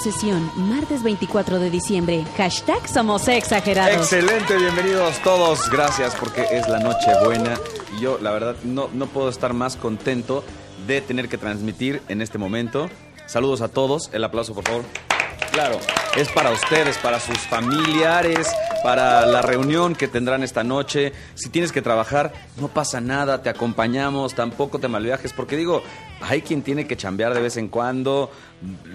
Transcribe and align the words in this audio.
sesión, 0.00 0.50
martes 0.56 1.02
24 1.02 1.58
de 1.58 1.70
diciembre. 1.70 2.24
Hashtag 2.36 2.88
somos 2.88 3.28
exagerados. 3.28 4.12
Excelente, 4.12 4.56
bienvenidos 4.56 5.18
todos. 5.22 5.70
Gracias 5.70 6.16
porque 6.16 6.46
es 6.50 6.68
la 6.68 6.78
noche 6.78 7.12
buena. 7.22 7.54
Y 7.96 8.00
yo, 8.00 8.18
la 8.20 8.32
verdad, 8.32 8.56
no, 8.64 8.88
no 8.92 9.06
puedo 9.06 9.28
estar 9.28 9.52
más 9.52 9.76
contento 9.76 10.42
de 10.86 11.00
tener 11.00 11.28
que 11.28 11.38
transmitir 11.38 12.02
en 12.08 12.22
este 12.22 12.38
momento. 12.38 12.88
Saludos 13.26 13.60
a 13.60 13.68
todos. 13.68 14.10
El 14.12 14.24
aplauso, 14.24 14.54
por 14.54 14.64
favor. 14.64 14.84
Claro, 15.52 15.78
es 16.16 16.28
para 16.30 16.50
ustedes, 16.50 16.96
para 16.98 17.20
sus 17.20 17.38
familiares, 17.38 18.48
para 18.82 19.26
la 19.26 19.42
reunión 19.42 19.94
que 19.94 20.08
tendrán 20.08 20.42
esta 20.42 20.64
noche. 20.64 21.12
Si 21.34 21.48
tienes 21.48 21.72
que 21.72 21.82
trabajar, 21.82 22.32
no 22.58 22.68
pasa 22.68 23.00
nada, 23.00 23.42
te 23.42 23.50
acompañamos, 23.50 24.34
tampoco 24.34 24.78
te 24.78 24.88
malviajes, 24.88 25.32
porque 25.32 25.56
digo, 25.56 25.82
hay 26.20 26.42
quien 26.42 26.62
tiene 26.62 26.86
que 26.86 26.96
chambear 26.96 27.34
de 27.34 27.40
vez 27.40 27.56
en 27.56 27.68
cuando. 27.68 28.30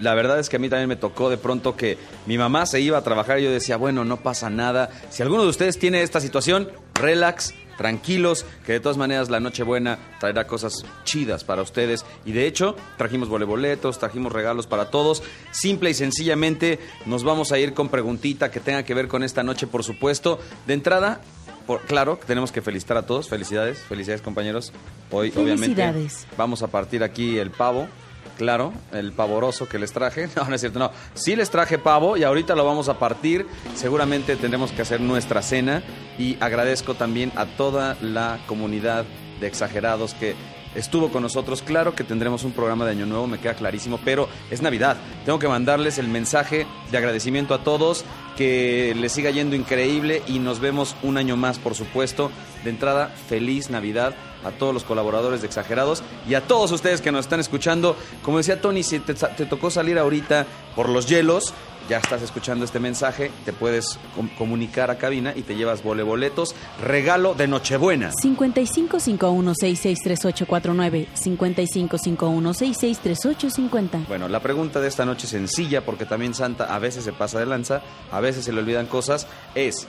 La 0.00 0.14
verdad 0.14 0.38
es 0.38 0.48
que 0.48 0.56
a 0.56 0.58
mí 0.58 0.68
también 0.68 0.88
me 0.88 0.96
tocó 0.96 1.30
de 1.30 1.36
pronto 1.36 1.76
que 1.76 1.98
mi 2.26 2.38
mamá 2.38 2.66
se 2.66 2.80
iba 2.80 2.98
a 2.98 3.02
trabajar 3.02 3.38
y 3.38 3.44
yo 3.44 3.50
decía, 3.50 3.76
bueno, 3.76 4.04
no 4.04 4.18
pasa 4.18 4.50
nada. 4.50 4.90
Si 5.10 5.22
alguno 5.22 5.42
de 5.42 5.48
ustedes 5.48 5.78
tiene 5.78 6.02
esta 6.02 6.20
situación, 6.20 6.70
relax, 6.94 7.54
tranquilos, 7.76 8.44
que 8.64 8.72
de 8.72 8.80
todas 8.80 8.96
maneras 8.96 9.30
la 9.30 9.40
Nochebuena 9.40 9.98
traerá 10.20 10.46
cosas 10.46 10.84
chidas 11.04 11.44
para 11.44 11.62
ustedes. 11.62 12.04
Y 12.24 12.32
de 12.32 12.46
hecho, 12.46 12.76
trajimos 12.96 13.28
voleboletos, 13.28 13.98
trajimos 13.98 14.32
regalos 14.32 14.66
para 14.66 14.90
todos. 14.90 15.22
Simple 15.50 15.90
y 15.90 15.94
sencillamente 15.94 16.78
nos 17.04 17.24
vamos 17.24 17.52
a 17.52 17.58
ir 17.58 17.74
con 17.74 17.88
preguntita 17.88 18.50
que 18.50 18.60
tenga 18.60 18.82
que 18.84 18.94
ver 18.94 19.08
con 19.08 19.22
esta 19.22 19.42
noche, 19.42 19.66
por 19.66 19.84
supuesto. 19.84 20.38
De 20.66 20.74
entrada, 20.74 21.20
por, 21.66 21.82
claro, 21.82 22.18
tenemos 22.26 22.52
que 22.52 22.62
felicitar 22.62 22.96
a 22.96 23.02
todos. 23.02 23.28
Felicidades, 23.28 23.78
felicidades 23.80 24.22
compañeros. 24.22 24.72
Hoy, 25.10 25.28
obviamente, 25.30 25.76
Felicidades. 25.82 26.26
vamos 26.36 26.62
a 26.62 26.68
partir 26.68 27.02
aquí 27.02 27.38
el 27.38 27.50
pavo. 27.50 27.88
Claro, 28.36 28.72
el 28.92 29.12
pavoroso 29.12 29.68
que 29.68 29.78
les 29.78 29.92
traje. 29.92 30.28
No, 30.36 30.44
no 30.44 30.54
es 30.54 30.60
cierto, 30.60 30.78
no. 30.78 30.90
Sí 31.14 31.34
les 31.34 31.50
traje 31.50 31.78
pavo 31.78 32.16
y 32.16 32.24
ahorita 32.24 32.54
lo 32.54 32.64
vamos 32.64 32.88
a 32.88 32.98
partir. 32.98 33.46
Seguramente 33.74 34.36
tendremos 34.36 34.70
que 34.72 34.82
hacer 34.82 35.00
nuestra 35.00 35.40
cena. 35.42 35.82
Y 36.18 36.36
agradezco 36.40 36.94
también 36.94 37.32
a 37.36 37.46
toda 37.46 37.96
la 38.02 38.38
comunidad 38.46 39.04
de 39.40 39.46
exagerados 39.46 40.14
que 40.14 40.34
estuvo 40.74 41.10
con 41.10 41.22
nosotros. 41.22 41.62
Claro 41.62 41.94
que 41.94 42.04
tendremos 42.04 42.44
un 42.44 42.52
programa 42.52 42.84
de 42.84 42.92
Año 42.92 43.06
Nuevo, 43.06 43.26
me 43.26 43.38
queda 43.38 43.54
clarísimo, 43.54 43.98
pero 44.04 44.28
es 44.50 44.62
Navidad. 44.62 44.96
Tengo 45.24 45.38
que 45.38 45.48
mandarles 45.48 45.98
el 45.98 46.08
mensaje 46.08 46.66
de 46.90 46.98
agradecimiento 46.98 47.54
a 47.54 47.62
todos, 47.62 48.04
que 48.36 48.94
les 48.96 49.12
siga 49.12 49.30
yendo 49.30 49.56
increíble 49.56 50.22
y 50.26 50.38
nos 50.38 50.60
vemos 50.60 50.96
un 51.02 51.16
año 51.16 51.36
más, 51.36 51.58
por 51.58 51.74
supuesto. 51.74 52.30
De 52.64 52.70
entrada, 52.70 53.08
feliz 53.28 53.70
Navidad 53.70 54.14
a 54.44 54.52
todos 54.52 54.72
los 54.72 54.84
colaboradores 54.84 55.40
de 55.40 55.48
Exagerados 55.48 56.02
y 56.28 56.34
a 56.34 56.40
todos 56.40 56.70
ustedes 56.70 57.00
que 57.00 57.12
nos 57.12 57.26
están 57.26 57.40
escuchando. 57.40 57.96
Como 58.22 58.38
decía 58.38 58.60
Tony, 58.60 58.82
si 58.82 59.00
te, 59.00 59.14
te 59.14 59.46
tocó 59.46 59.70
salir 59.70 59.98
ahorita 59.98 60.46
por 60.74 60.88
los 60.88 61.06
hielos, 61.06 61.52
ya 61.88 61.98
estás 61.98 62.22
escuchando 62.22 62.64
este 62.64 62.78
mensaje, 62.80 63.30
te 63.44 63.52
puedes 63.52 63.98
com- 64.14 64.28
comunicar 64.38 64.90
a 64.90 64.96
cabina 64.98 65.32
y 65.36 65.42
te 65.42 65.54
llevas 65.56 65.82
voleboletos, 65.82 66.54
regalo 66.82 67.34
de 67.34 67.46
Nochebuena. 67.48 68.12
5551663849, 68.22 71.06
5551663850. 71.14 74.06
Bueno, 74.08 74.28
la 74.28 74.40
pregunta 74.40 74.80
de 74.80 74.88
esta 74.88 75.04
noche 75.04 75.26
sencilla, 75.26 75.84
porque 75.84 76.04
también 76.06 76.34
Santa 76.34 76.74
a 76.74 76.78
veces 76.78 77.04
se 77.04 77.12
pasa 77.12 77.38
de 77.38 77.46
lanza, 77.46 77.82
a 78.10 78.20
veces 78.20 78.44
se 78.44 78.52
le 78.52 78.60
olvidan 78.60 78.86
cosas, 78.86 79.26
es 79.54 79.86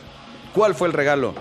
¿cuál 0.53 0.75
fue 0.75 0.87
el 0.87 0.93
regalo 0.93 1.33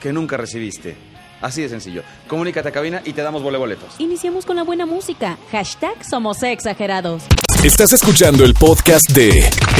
que 0.00 0.12
nunca 0.12 0.36
recibiste? 0.36 0.96
Así 1.40 1.62
de 1.62 1.68
sencillo. 1.68 2.02
Comunícate 2.26 2.68
a 2.68 2.72
cabina 2.72 3.00
y 3.04 3.12
te 3.12 3.22
damos 3.22 3.44
voleboletos. 3.44 3.94
Iniciamos 4.00 4.44
con 4.44 4.56
la 4.56 4.64
buena 4.64 4.86
música. 4.86 5.38
Hashtag 5.52 6.04
somos 6.04 6.42
exagerados. 6.42 7.22
Estás 7.64 7.92
escuchando 7.92 8.44
el 8.44 8.54
podcast 8.54 9.10
de 9.10 9.30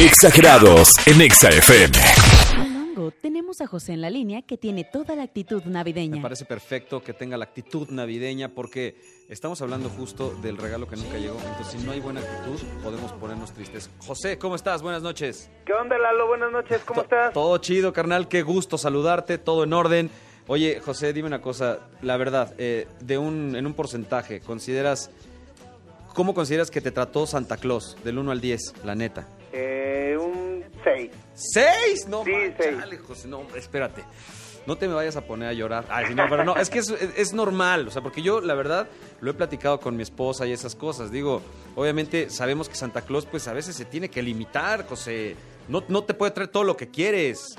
Exagerados 0.05 0.94
en 1.06 1.21
Exa 1.21 1.49
FM. 1.49 1.93
Longo, 2.56 3.11
tenemos 3.12 3.61
a 3.61 3.66
José 3.69 3.93
en 3.93 4.00
la 4.00 4.11
línea 4.11 4.43
que 4.43 4.56
tiene 4.59 4.84
toda 4.84 5.15
la 5.15 5.22
actitud 5.22 5.62
Me 5.65 5.72
navideña. 5.72 6.21
parece 6.21 6.44
perfecto 6.44 7.00
que 7.03 7.12
tenga 7.15 7.37
la 7.37 7.44
actitud 7.44 7.89
navideña 7.91 8.49
porque 8.49 8.97
estamos 9.28 9.62
hablando 9.62 9.89
justo 9.91 10.34
del 10.43 10.56
regalo 10.56 10.89
que 10.89 10.97
nunca 10.97 11.19
llegó. 11.19 11.39
Entonces, 11.39 11.81
si 11.81 11.87
no 11.87 11.93
hay 11.93 12.00
buena 12.00 12.21
actitud, 12.21 12.61
podemos 12.83 13.12
ponernos 13.12 13.53
tristes. 13.53 13.91
José, 13.99 14.39
¿cómo 14.39 14.56
estás? 14.56 14.83
Buenas 14.83 15.03
noches. 15.03 15.49
¿Qué 15.65 15.72
onda, 15.72 15.97
Lalo? 15.99 16.27
Buenas 16.27 16.50
noches, 16.50 16.81
¿cómo 16.84 17.03
estás? 17.03 17.33
Todo 17.33 17.59
chido, 17.59 17.93
carnal. 17.93 18.27
Qué 18.28 18.43
gusto 18.43 18.77
saludarte. 18.77 19.39
Todo 19.39 19.65
en 19.65 19.72
orden. 19.72 20.10
Oye, 20.49 20.81
José, 20.81 21.12
dime 21.12 21.28
una 21.28 21.41
cosa. 21.41 21.78
La 22.03 22.16
verdad, 22.16 22.55
eh, 22.59 22.89
de 23.00 23.19
un, 23.19 23.55
en 23.55 23.66
un 23.66 23.75
porcentaje, 23.75 24.41
¿consideras... 24.41 25.10
¿Cómo 26.18 26.34
consideras 26.34 26.68
que 26.72 26.80
te 26.80 26.90
trató 26.90 27.28
Santa 27.28 27.56
Claus? 27.58 27.96
Del 28.02 28.18
1 28.18 28.32
al 28.32 28.40
10, 28.40 28.74
la 28.84 28.96
neta. 28.96 29.28
Eh, 29.52 30.16
un 30.20 30.64
6. 30.82 31.12
¿Seis? 31.32 32.08
No, 32.08 32.24
Sí, 32.24 32.32
man, 32.32 32.54
seis. 32.58 32.76
chale, 32.76 32.98
José, 32.98 33.28
no, 33.28 33.42
espérate. 33.54 34.02
No 34.66 34.76
te 34.76 34.88
me 34.88 34.94
vayas 34.94 35.14
a 35.14 35.20
poner 35.20 35.48
a 35.48 35.52
llorar. 35.52 35.84
Ay, 35.88 36.16
no, 36.16 36.26
pero 36.28 36.42
no, 36.42 36.56
es 36.56 36.70
que 36.70 36.80
es, 36.80 36.90
es- 36.90 37.16
es 37.16 37.32
normal, 37.34 37.86
o 37.86 37.92
sea, 37.92 38.02
porque 38.02 38.20
yo, 38.20 38.40
la 38.40 38.54
verdad, 38.56 38.88
lo 39.20 39.30
he 39.30 39.34
platicado 39.34 39.78
con 39.78 39.94
mi 39.96 40.02
esposa 40.02 40.44
y 40.44 40.50
esas 40.52 40.74
cosas. 40.74 41.12
Digo, 41.12 41.40
obviamente 41.76 42.30
sabemos 42.30 42.68
que 42.68 42.74
Santa 42.74 43.02
Claus, 43.02 43.24
pues 43.24 43.46
a 43.46 43.52
veces 43.52 43.76
se 43.76 43.84
tiene 43.84 44.08
que 44.08 44.20
limitar, 44.20 44.88
José. 44.88 45.36
No, 45.68 45.84
no 45.86 46.02
te 46.02 46.14
puede 46.14 46.32
traer 46.32 46.48
todo 46.50 46.64
lo 46.64 46.76
que 46.76 46.88
quieres, 46.88 47.54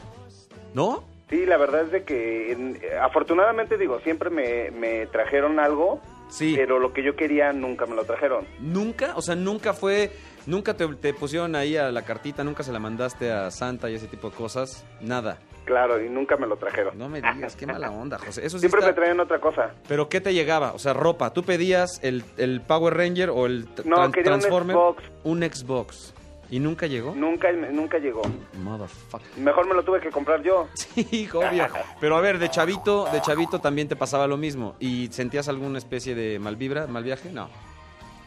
¿no? 0.74 1.06
Sí, 1.30 1.46
la 1.46 1.56
verdad 1.56 1.84
es 1.84 1.92
de 1.94 2.04
que 2.04 2.52
en- 2.52 2.78
afortunadamente 3.02 3.78
digo, 3.78 4.02
siempre 4.02 4.30
me, 4.30 4.70
me 4.72 5.06
trajeron 5.06 5.62
algo, 5.62 6.02
Sí. 6.30 6.54
pero 6.56 6.80
lo 6.80 6.94
que 6.94 7.04
yo 7.04 7.16
quería 7.16 7.52
nunca 7.54 7.86
me 7.86 7.96
lo 7.96 8.04
trajeron. 8.06 8.46
Nunca, 8.60 9.14
o 9.16 9.22
sea, 9.22 9.36
nunca 9.36 9.74
fue, 9.74 10.12
nunca 10.46 10.76
te, 10.76 10.88
te 10.96 11.14
pusieron 11.14 11.56
ahí 11.56 11.76
a 11.76 11.92
la 11.92 12.04
cartita, 12.04 12.44
nunca 12.44 12.64
se 12.64 12.72
la 12.72 12.80
mandaste 12.80 13.32
a 13.32 13.50
Santa 13.52 13.90
y 13.90 13.96
ese 13.96 14.08
tipo 14.08 14.30
de 14.30 14.36
cosas, 14.36 14.86
nada. 15.02 15.40
Claro, 15.66 16.04
y 16.04 16.10
nunca 16.10 16.36
me 16.38 16.48
lo 16.48 16.56
trajeron. 16.58 16.98
No 16.98 17.08
me 17.10 17.22
digas, 17.22 17.56
qué 17.56 17.68
mala 17.68 17.92
onda, 17.92 18.18
José. 18.18 18.44
Eso 18.44 18.58
sí 18.58 18.62
Siempre 18.62 18.80
está- 18.80 18.92
me 18.92 18.96
traían 18.96 19.20
otra 19.20 19.40
cosa. 19.40 19.72
¿Pero 19.88 20.10
qué 20.10 20.20
te 20.20 20.34
llegaba? 20.34 20.74
O 20.74 20.80
sea, 20.80 20.94
ropa. 20.94 21.32
¿Tú 21.32 21.44
pedías 21.44 22.00
el, 22.02 22.24
el 22.38 22.62
Power 22.62 22.96
Ranger 22.98 23.30
o 23.30 23.46
el 23.46 23.68
No, 23.86 24.12
quería 24.12 24.34
un? 24.34 24.42
Xbox. 24.42 25.04
Un 25.24 25.42
Xbox. 25.44 26.14
¿Y 26.52 26.60
nunca 26.60 26.88
llegó? 26.88 27.14
Nunca, 27.16 27.52
nunca 27.52 28.00
llegó. 28.00 28.22
Motherfucker. 28.64 29.38
Mejor 29.38 29.68
me 29.68 29.76
lo 29.76 29.84
tuve 29.84 30.00
que 30.00 30.10
comprar 30.10 30.42
yo. 30.42 30.68
Sí, 30.74 31.28
obvio. 31.34 31.68
Pero 32.00 32.16
a 32.18 32.22
ver, 32.22 32.40
de 32.40 32.50
chavito, 32.50 33.06
de 33.12 33.22
chavito 33.22 33.60
también 33.60 33.88
te 33.88 33.96
pasaba 33.96 34.26
lo 34.28 34.38
mismo. 34.38 34.76
¿Y 34.80 35.08
sentías 35.12 35.48
alguna 35.50 35.78
especie 35.78 36.16
de 36.16 36.40
mal 36.40 36.56
vibra, 36.56 36.88
mal 36.88 37.04
viaje? 37.04 37.32
No. 37.32 37.50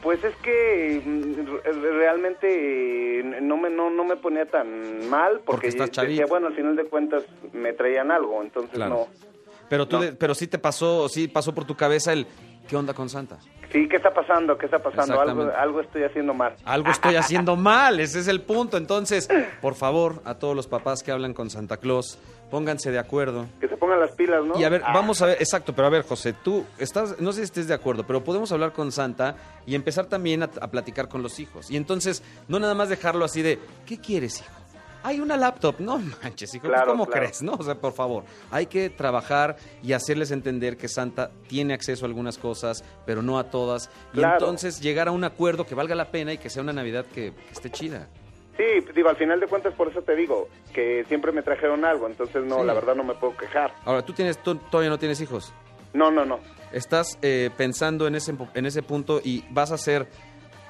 Pues 0.03 0.23
es 0.25 0.35
que 0.37 1.01
mm, 1.05 1.47
re- 1.65 1.93
realmente 1.93 3.21
eh, 3.21 3.41
no 3.41 3.57
me 3.57 3.71
no, 3.71 3.89
no 3.91 4.05
me 4.05 4.17
ponía 4.17 4.47
tan 4.47 5.09
mal 5.09 5.35
Porque 5.35 5.45
porque, 5.47 5.69
estás 5.69 5.91
decía, 5.91 6.03
chavito. 6.03 6.27
bueno, 6.29 6.49
al 6.49 6.55
final 6.55 6.75
de 6.77 6.85
cuentas 6.87 7.23
me 7.53 7.73
traían 7.73 8.11
algo, 8.11 8.43
entonces 8.43 8.73
Claro. 8.75 9.07
no. 9.11 9.29
Pero 9.69 9.87
tú, 9.87 9.97
No. 9.97 10.03
de- 10.03 10.13
pero 10.13 10.35
sí 10.35 10.47
te 10.49 10.59
pasó, 10.59 11.09
sí 11.09 11.29
pasó 11.29 11.55
por 11.55 11.65
tu 11.65 11.77
cabeza 11.77 12.13
el 12.13 12.27
¿qué 12.69 12.77
onda 12.77 12.95
con 12.95 13.09
Santa? 13.09 13.39
Sí, 13.71 13.89
¿qué 13.89 13.97
está 13.97 14.11
pasando? 14.11 14.59
¿Qué 14.59 14.67
está 14.67 14.79
pasando? 14.81 15.19
Algo, 15.19 15.51
algo 15.57 15.81
estoy 15.81 16.03
haciendo 16.03 16.35
mal. 16.35 16.55
Algo 16.65 16.91
estoy 16.91 17.17
haciendo 17.17 17.57
mal, 17.57 18.01
ese 18.01 18.19
es 18.21 18.29
el 18.29 18.43
punto. 18.43 18.77
Entonces, 18.77 19.29
por 19.63 19.75
favor, 19.75 20.21
a 20.27 20.35
todos 20.35 20.55
los 20.55 20.67
papás 20.67 21.03
que 21.03 21.11
hablan 21.11 21.33
con 21.33 21.49
Santa 21.49 21.79
Claus, 21.79 22.19
pónganse 22.51 22.91
de 22.91 22.99
acuerdo. 22.99 23.47
Que 23.61 23.69
se 23.69 23.77
pongan 23.79 23.99
las 23.99 24.13
pilas, 24.13 24.45
¿no? 24.45 24.59
Y 24.61 24.65
a 24.65 24.69
ver, 24.69 24.83
Ah, 24.85 24.93
vamos 24.93 25.23
a 25.23 25.27
ver, 25.27 25.37
exacto, 25.41 25.73
pero 25.75 25.87
a 25.87 25.91
ver, 25.91 26.03
José, 26.03 26.35
tú 26.35 26.67
estás, 26.79 27.19
no 27.19 27.33
sé 27.33 27.39
si 27.39 27.45
estés 27.45 27.67
de 27.67 27.73
acuerdo, 27.73 28.07
pero 28.07 28.23
podemos 28.23 28.53
hablar 28.53 28.73
con 28.75 28.93
Santa 28.93 29.37
y 29.65 29.75
empezar 29.75 30.05
también 30.05 30.43
a, 30.43 30.51
a 30.61 30.69
platicar 30.71 31.09
con 31.09 31.23
los 31.23 31.41
hijos. 31.41 31.71
Y 31.71 31.79
entonces, 31.79 32.23
no 32.49 32.59
nada 32.59 32.75
más 32.75 32.91
dejarlo 32.91 33.25
así 33.25 33.41
de, 33.41 33.59
¿qué 33.87 33.99
quieres, 33.99 34.41
hijo? 34.41 34.62
Hay 35.05 35.21
una 35.21 35.37
laptop, 35.37 35.77
no 35.81 35.99
manches, 36.23 36.55
hijo, 36.55 36.69
Claro, 36.69 36.93
¿cómo 36.93 37.07
claro. 37.07 37.23
crees? 37.23 37.43
No, 37.43 37.55
o 37.55 37.63
sea, 37.63 37.75
por 37.75 37.93
favor, 37.93 38.25
hay 38.51 38.67
que 38.67 38.89
trabajar 38.91 39.57
y 39.83 39.93
hacerles 39.93 40.31
entender 40.31 40.77
que 40.77 40.89
Santa 40.89 41.31
tiene 41.49 41.75
acceso 41.75 42.05
a 42.05 42.09
algunas 42.09 42.39
cosas, 42.39 42.85
pero 43.05 43.23
no 43.23 43.39
a 43.39 43.51
todas. 43.51 43.91
Y 44.15 44.23
entonces 44.23 44.81
llegar 44.81 45.09
a 45.09 45.11
un 45.13 45.25
acuerdo 45.25 45.67
que 45.67 45.75
valga 45.75 45.95
la 45.95 46.11
pena 46.11 46.33
y 46.33 46.39
que 46.39 46.51
sea 46.51 46.63
una 46.63 46.73
Navidad 46.73 47.05
que, 47.07 47.33
que 47.33 47.53
esté 47.53 47.71
chida. 47.71 48.09
Sí, 48.57 48.65
digo, 48.95 49.09
al 49.09 49.17
final 49.17 49.41
de 49.41 49.47
cuentas 49.47 49.75
por 49.75 49.89
eso 49.89 50.03
te 50.03 50.15
digo, 50.15 50.49
que 50.75 51.05
siempre 51.09 51.33
me 51.33 51.43
trajeron 51.43 51.85
algo, 51.87 52.07
entonces 52.07 52.45
no, 52.45 52.61
Sí. 52.61 52.67
la 52.67 52.75
verdad 52.75 52.95
no 52.95 53.03
me 53.03 53.15
puedo 53.15 53.35
quejar. 53.37 53.73
Ahora, 53.85 54.03
¿tú 54.03 54.13
tienes, 54.13 54.39
tú 54.43 54.55
todavía 54.57 54.91
no 54.91 54.99
tienes 54.99 55.21
hijos? 55.23 55.53
No, 55.95 56.11
no, 56.11 56.25
no. 56.25 56.39
¿Estás 56.71 57.19
eh, 57.23 57.51
pensando 57.57 58.07
en 58.07 58.15
ese, 58.15 58.35
en 58.55 58.67
ese 58.67 58.83
punto 58.83 59.21
y 59.25 59.45
vas 59.51 59.73
a 59.73 59.75
hacer 59.75 60.07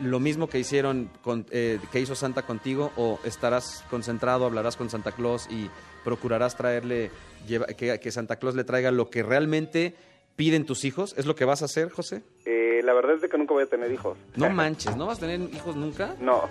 lo 0.03 0.21
mismo 0.21 0.49
que 0.49 0.59
hicieron 0.59 1.11
con, 1.23 1.47
eh, 1.51 1.79
que 1.93 2.01
hizo 2.01 2.15
Santa 2.15 2.43
contigo 2.43 2.93
o 2.97 3.19
estarás 3.25 3.85
concentrado, 3.91 4.45
hablarás 4.47 4.77
con 4.77 4.91
Santa 4.91 5.13
Claus 5.13 5.49
y 5.51 5.71
procurarás 6.05 6.57
traerle 6.57 7.11
lleva- 7.47 7.67
que, 7.67 7.99
que 8.01 8.11
Santa 8.13 8.37
Claus 8.37 8.55
le 8.55 8.65
traiga 8.65 8.91
lo 8.91 9.09
que 9.11 9.23
realmente 9.23 9.95
piden 10.37 10.65
tus 10.67 10.85
hijos? 10.85 11.15
¿Es 11.17 11.27
lo 11.27 11.35
que 11.35 11.45
vas 11.45 11.63
a 11.63 11.67
hacer, 11.67 11.91
José? 11.91 12.23
Eh, 12.47 12.81
la 12.85 12.93
verdad 12.95 13.15
es 13.17 13.21
de 13.23 13.29
que 13.29 13.39
nunca 13.39 13.55
voy 13.55 13.65
a 13.65 13.67
tener 13.67 13.93
hijos. 13.93 14.19
No 14.37 14.49
manches, 14.51 14.97
¿no 14.97 15.07
vas 15.07 15.19
a 15.19 15.21
tener 15.21 15.41
hijos 15.55 15.77
nunca? 15.77 16.17
No, 16.21 16.49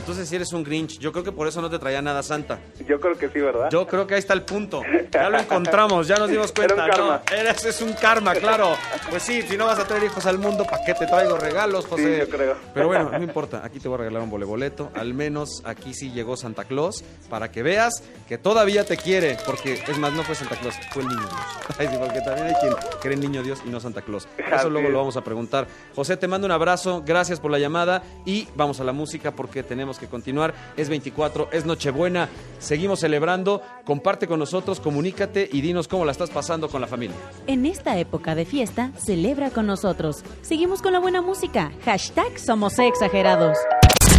Entonces 0.00 0.28
si 0.28 0.36
eres 0.36 0.52
un 0.52 0.64
Grinch. 0.64 0.98
Yo 0.98 1.12
creo 1.12 1.22
que 1.22 1.30
por 1.32 1.46
eso 1.46 1.60
no 1.60 1.68
te 1.70 1.78
traía 1.78 2.00
nada 2.00 2.22
Santa. 2.22 2.58
yo 2.88 2.98
creo 2.98 3.16
que 3.16 3.28
sí, 3.28 3.38
¿verdad? 3.38 3.68
Yo 3.70 3.86
creo 3.86 4.06
que 4.06 4.14
ahí 4.14 4.18
está 4.20 4.32
el 4.34 4.42
punto. 4.42 4.82
Ya 5.12 5.28
lo 5.28 5.38
encontramos, 5.38 6.08
ya 6.08 6.16
nos 6.16 6.30
dimos 6.30 6.52
cuenta. 6.52 6.74
Era 6.74 6.84
un 6.84 6.90
karma. 6.90 7.22
No, 7.30 7.36
eres- 7.36 7.64
es 7.66 7.80
un 7.82 7.92
karma, 7.92 8.34
claro. 8.34 8.74
Pues 9.10 9.22
sí, 9.22 9.42
si 9.42 9.56
no 9.56 9.66
vas 9.66 9.78
a 9.78 9.86
traer 9.86 10.04
hijos 10.04 10.24
al 10.26 10.38
mundo, 10.38 10.64
¿para 10.64 10.84
qué 10.84 10.94
te 10.94 11.06
traigo 11.06 11.36
regalos, 11.36 11.86
José? 11.86 12.14
Sí, 12.14 12.20
yo 12.20 12.28
creo. 12.36 12.56
Pero 12.72 12.86
bueno, 12.88 13.10
no 13.10 13.22
importa. 13.22 13.60
Aquí 13.64 13.78
te 13.78 13.88
voy 13.88 13.96
a 13.96 13.98
regalar 13.98 14.22
un 14.22 14.30
voleboleto. 14.30 14.90
Al 14.94 15.12
menos 15.14 15.62
aquí 15.64 15.92
sí 15.94 16.10
llegó 16.10 16.36
Santa 16.36 16.64
Claus 16.64 17.04
para 17.28 17.50
que 17.50 17.62
veas 17.62 18.02
que 18.28 18.38
todavía 18.38 18.84
te 18.84 18.96
quiere. 18.96 19.36
Porque, 19.44 19.74
es 19.86 19.98
más, 19.98 20.12
no 20.12 20.22
fue 20.22 20.34
Santa 20.34 20.56
Claus, 20.56 20.74
fue 20.92 21.02
el 21.02 21.08
niño 21.08 21.20
Dios. 21.20 21.42
Ay, 21.78 21.88
sí, 21.90 21.96
porque 21.98 22.20
también 22.20 22.46
hay 22.48 22.54
quien 22.54 22.72
cree 23.00 23.14
en 23.14 23.20
niño 23.20 23.42
Dios 23.42 23.60
y 23.66 23.68
no 23.70 23.80
Santa 23.80 24.02
Claus. 24.02 24.26
Eso 24.38 24.70
luego 24.70 24.88
lo 24.88 24.98
vamos 24.98 25.16
a 25.16 25.22
preguntar. 25.24 25.66
José, 25.94 26.16
te 26.16 26.26
mando 26.28 26.46
un 26.46 26.52
abrazo. 26.52 27.02
Gracias 27.04 27.40
por 27.40 27.50
la 27.50 27.58
llamada. 27.58 28.02
Y 28.24 28.48
vamos 28.54 28.80
a 28.80 28.84
la 28.84 28.92
música 28.92 29.32
porque 29.32 29.62
tenemos 29.62 29.89
que 29.98 30.06
continuar. 30.06 30.54
Es 30.76 30.88
24, 30.88 31.48
es 31.52 31.64
Nochebuena. 31.64 32.28
Seguimos 32.58 33.00
celebrando. 33.00 33.62
Comparte 33.84 34.26
con 34.26 34.38
nosotros, 34.38 34.80
comunícate 34.80 35.48
y 35.50 35.60
dinos 35.60 35.88
cómo 35.88 36.04
la 36.04 36.12
estás 36.12 36.30
pasando 36.30 36.68
con 36.68 36.80
la 36.80 36.86
familia. 36.86 37.16
En 37.46 37.66
esta 37.66 37.98
época 37.98 38.34
de 38.34 38.44
fiesta, 38.44 38.92
celebra 38.96 39.50
con 39.50 39.66
nosotros. 39.66 40.22
Seguimos 40.42 40.82
con 40.82 40.92
la 40.92 40.98
buena 40.98 41.22
música. 41.22 41.72
Hashtag 41.84 42.38
Somos 42.38 42.78
Exagerados. 42.78 43.56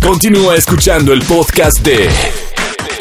Continúa 0.01 0.55
escuchando 0.55 1.13
el 1.13 1.21
podcast 1.23 1.79
de 1.79 2.09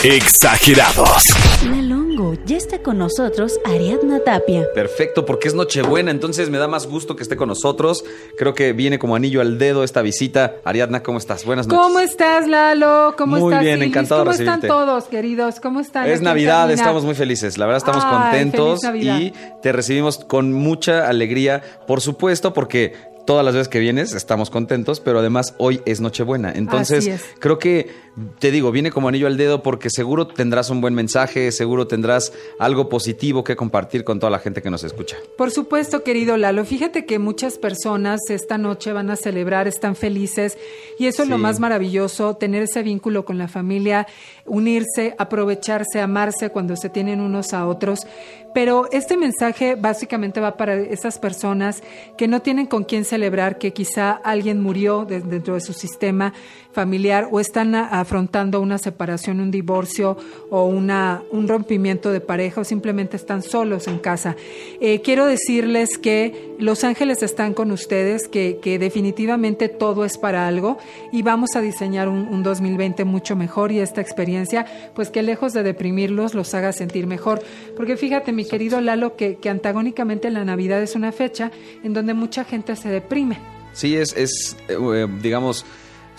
Exagerados. 0.02 1.24
La 1.70 1.82
Longo, 1.82 2.34
ya 2.46 2.56
está 2.56 2.78
con 2.82 2.96
nosotros 2.96 3.60
Ariadna 3.66 4.20
Tapia. 4.20 4.66
Perfecto, 4.74 5.26
porque 5.26 5.48
es 5.48 5.54
Nochebuena, 5.54 6.10
entonces 6.10 6.48
me 6.48 6.56
da 6.56 6.66
más 6.68 6.86
gusto 6.86 7.16
que 7.16 7.22
esté 7.22 7.36
con 7.36 7.48
nosotros. 7.48 8.02
Creo 8.38 8.54
que 8.54 8.72
viene 8.72 8.98
como 8.98 9.14
anillo 9.14 9.42
al 9.42 9.58
dedo 9.58 9.84
esta 9.84 10.00
visita. 10.00 10.54
Ariadna, 10.64 11.02
¿cómo 11.02 11.18
estás? 11.18 11.44
Buenas 11.44 11.66
noches. 11.66 11.82
¿Cómo 11.84 12.00
estás, 12.00 12.48
Lalo? 12.48 13.14
¿Cómo 13.18 13.36
Muy 13.36 13.52
estás, 13.52 13.62
bien, 13.62 13.74
Silvis? 13.74 13.88
encantado 13.88 14.20
de 14.20 14.24
¿Cómo 14.24 14.32
están 14.32 14.46
recibirte. 14.62 14.68
todos, 14.68 15.04
queridos? 15.04 15.60
¿Cómo 15.60 15.80
están? 15.80 16.08
Es 16.08 16.22
Navidad, 16.22 16.70
estamos 16.70 17.04
muy 17.04 17.14
felices, 17.14 17.58
la 17.58 17.66
verdad 17.66 17.78
estamos 17.86 18.02
Ay, 18.02 18.10
contentos 18.10 18.80
y 18.94 19.34
te 19.60 19.72
recibimos 19.72 20.16
con 20.16 20.54
mucha 20.54 21.08
alegría, 21.08 21.62
por 21.86 22.00
supuesto, 22.00 22.54
porque 22.54 23.09
todas 23.26 23.44
las 23.44 23.54
veces 23.54 23.68
que 23.68 23.78
vienes 23.78 24.14
estamos 24.14 24.50
contentos, 24.50 25.00
pero 25.00 25.20
además 25.20 25.54
hoy 25.58 25.80
es 25.86 26.00
Nochebuena. 26.00 26.52
Entonces, 26.54 27.06
es. 27.06 27.24
creo 27.38 27.58
que, 27.58 27.90
te 28.38 28.50
digo, 28.50 28.72
viene 28.72 28.90
como 28.90 29.08
anillo 29.08 29.26
al 29.26 29.36
dedo 29.36 29.62
porque 29.62 29.90
seguro 29.90 30.26
tendrás 30.26 30.70
un 30.70 30.80
buen 30.80 30.94
mensaje, 30.94 31.52
seguro 31.52 31.86
tendrás 31.86 32.32
algo 32.58 32.88
positivo 32.88 33.44
que 33.44 33.56
compartir 33.56 34.04
con 34.04 34.18
toda 34.18 34.30
la 34.30 34.38
gente 34.38 34.62
que 34.62 34.70
nos 34.70 34.84
escucha. 34.84 35.16
Por 35.36 35.50
supuesto, 35.50 36.02
querido 36.02 36.36
Lalo. 36.36 36.64
Fíjate 36.64 37.06
que 37.06 37.18
muchas 37.18 37.58
personas 37.58 38.20
esta 38.28 38.58
noche 38.58 38.92
van 38.92 39.10
a 39.10 39.16
celebrar, 39.16 39.68
están 39.68 39.96
felices 39.96 40.58
y 40.98 41.06
eso 41.06 41.22
es 41.22 41.28
lo 41.28 41.38
más 41.38 41.60
maravilloso, 41.60 42.36
tener 42.36 42.62
ese 42.62 42.82
vínculo 42.82 43.24
con 43.24 43.38
la 43.38 43.48
familia, 43.48 44.06
unirse, 44.44 45.14
aprovecharse, 45.18 46.00
amarse 46.00 46.50
cuando 46.50 46.76
se 46.76 46.88
tienen 46.88 47.20
unos 47.20 47.52
a 47.52 47.66
otros. 47.66 48.06
Pero 48.52 48.88
este 48.90 49.16
mensaje 49.16 49.76
básicamente 49.76 50.40
va 50.40 50.56
para 50.56 50.74
esas 50.74 51.18
personas 51.18 51.82
que 52.18 52.26
no 52.26 52.42
tienen 52.42 52.66
con 52.66 52.84
quién 52.84 53.04
celebrar, 53.10 53.58
que 53.58 53.72
quizá 53.72 54.12
alguien 54.24 54.60
murió 54.62 55.04
de- 55.04 55.20
dentro 55.20 55.54
de 55.54 55.60
su 55.60 55.72
sistema 55.72 56.32
familiar 56.72 57.28
o 57.30 57.40
están 57.40 57.74
afrontando 57.74 58.60
una 58.60 58.78
separación, 58.78 59.40
un 59.40 59.50
divorcio 59.50 60.16
o 60.50 60.66
una, 60.66 61.22
un 61.30 61.48
rompimiento 61.48 62.12
de 62.12 62.20
pareja 62.20 62.60
o 62.60 62.64
simplemente 62.64 63.16
están 63.16 63.42
solos 63.42 63.88
en 63.88 63.98
casa. 63.98 64.36
Eh, 64.80 65.00
quiero 65.02 65.26
decirles 65.26 65.98
que 65.98 66.54
los 66.58 66.84
ángeles 66.84 67.22
están 67.22 67.54
con 67.54 67.70
ustedes, 67.70 68.28
que, 68.28 68.58
que 68.62 68.78
definitivamente 68.78 69.68
todo 69.68 70.04
es 70.04 70.18
para 70.18 70.46
algo 70.46 70.78
y 71.12 71.22
vamos 71.22 71.50
a 71.56 71.60
diseñar 71.60 72.08
un, 72.08 72.28
un 72.28 72.42
2020 72.42 73.04
mucho 73.04 73.36
mejor 73.36 73.72
y 73.72 73.80
esta 73.80 74.00
experiencia, 74.00 74.66
pues 74.94 75.10
que 75.10 75.22
lejos 75.22 75.52
de 75.52 75.62
deprimirlos, 75.62 76.34
los 76.34 76.54
haga 76.54 76.72
sentir 76.72 77.06
mejor. 77.06 77.42
Porque 77.76 77.96
fíjate, 77.96 78.32
mi 78.32 78.44
querido 78.44 78.80
Lalo, 78.80 79.16
que, 79.16 79.36
que 79.36 79.48
antagónicamente 79.48 80.30
la 80.30 80.44
Navidad 80.44 80.82
es 80.82 80.94
una 80.94 81.12
fecha 81.12 81.50
en 81.82 81.92
donde 81.92 82.14
mucha 82.14 82.44
gente 82.44 82.76
se 82.76 82.88
deprime. 82.88 83.38
Sí, 83.72 83.96
es, 83.96 84.16
es 84.16 84.56
eh, 84.68 85.06
digamos, 85.20 85.64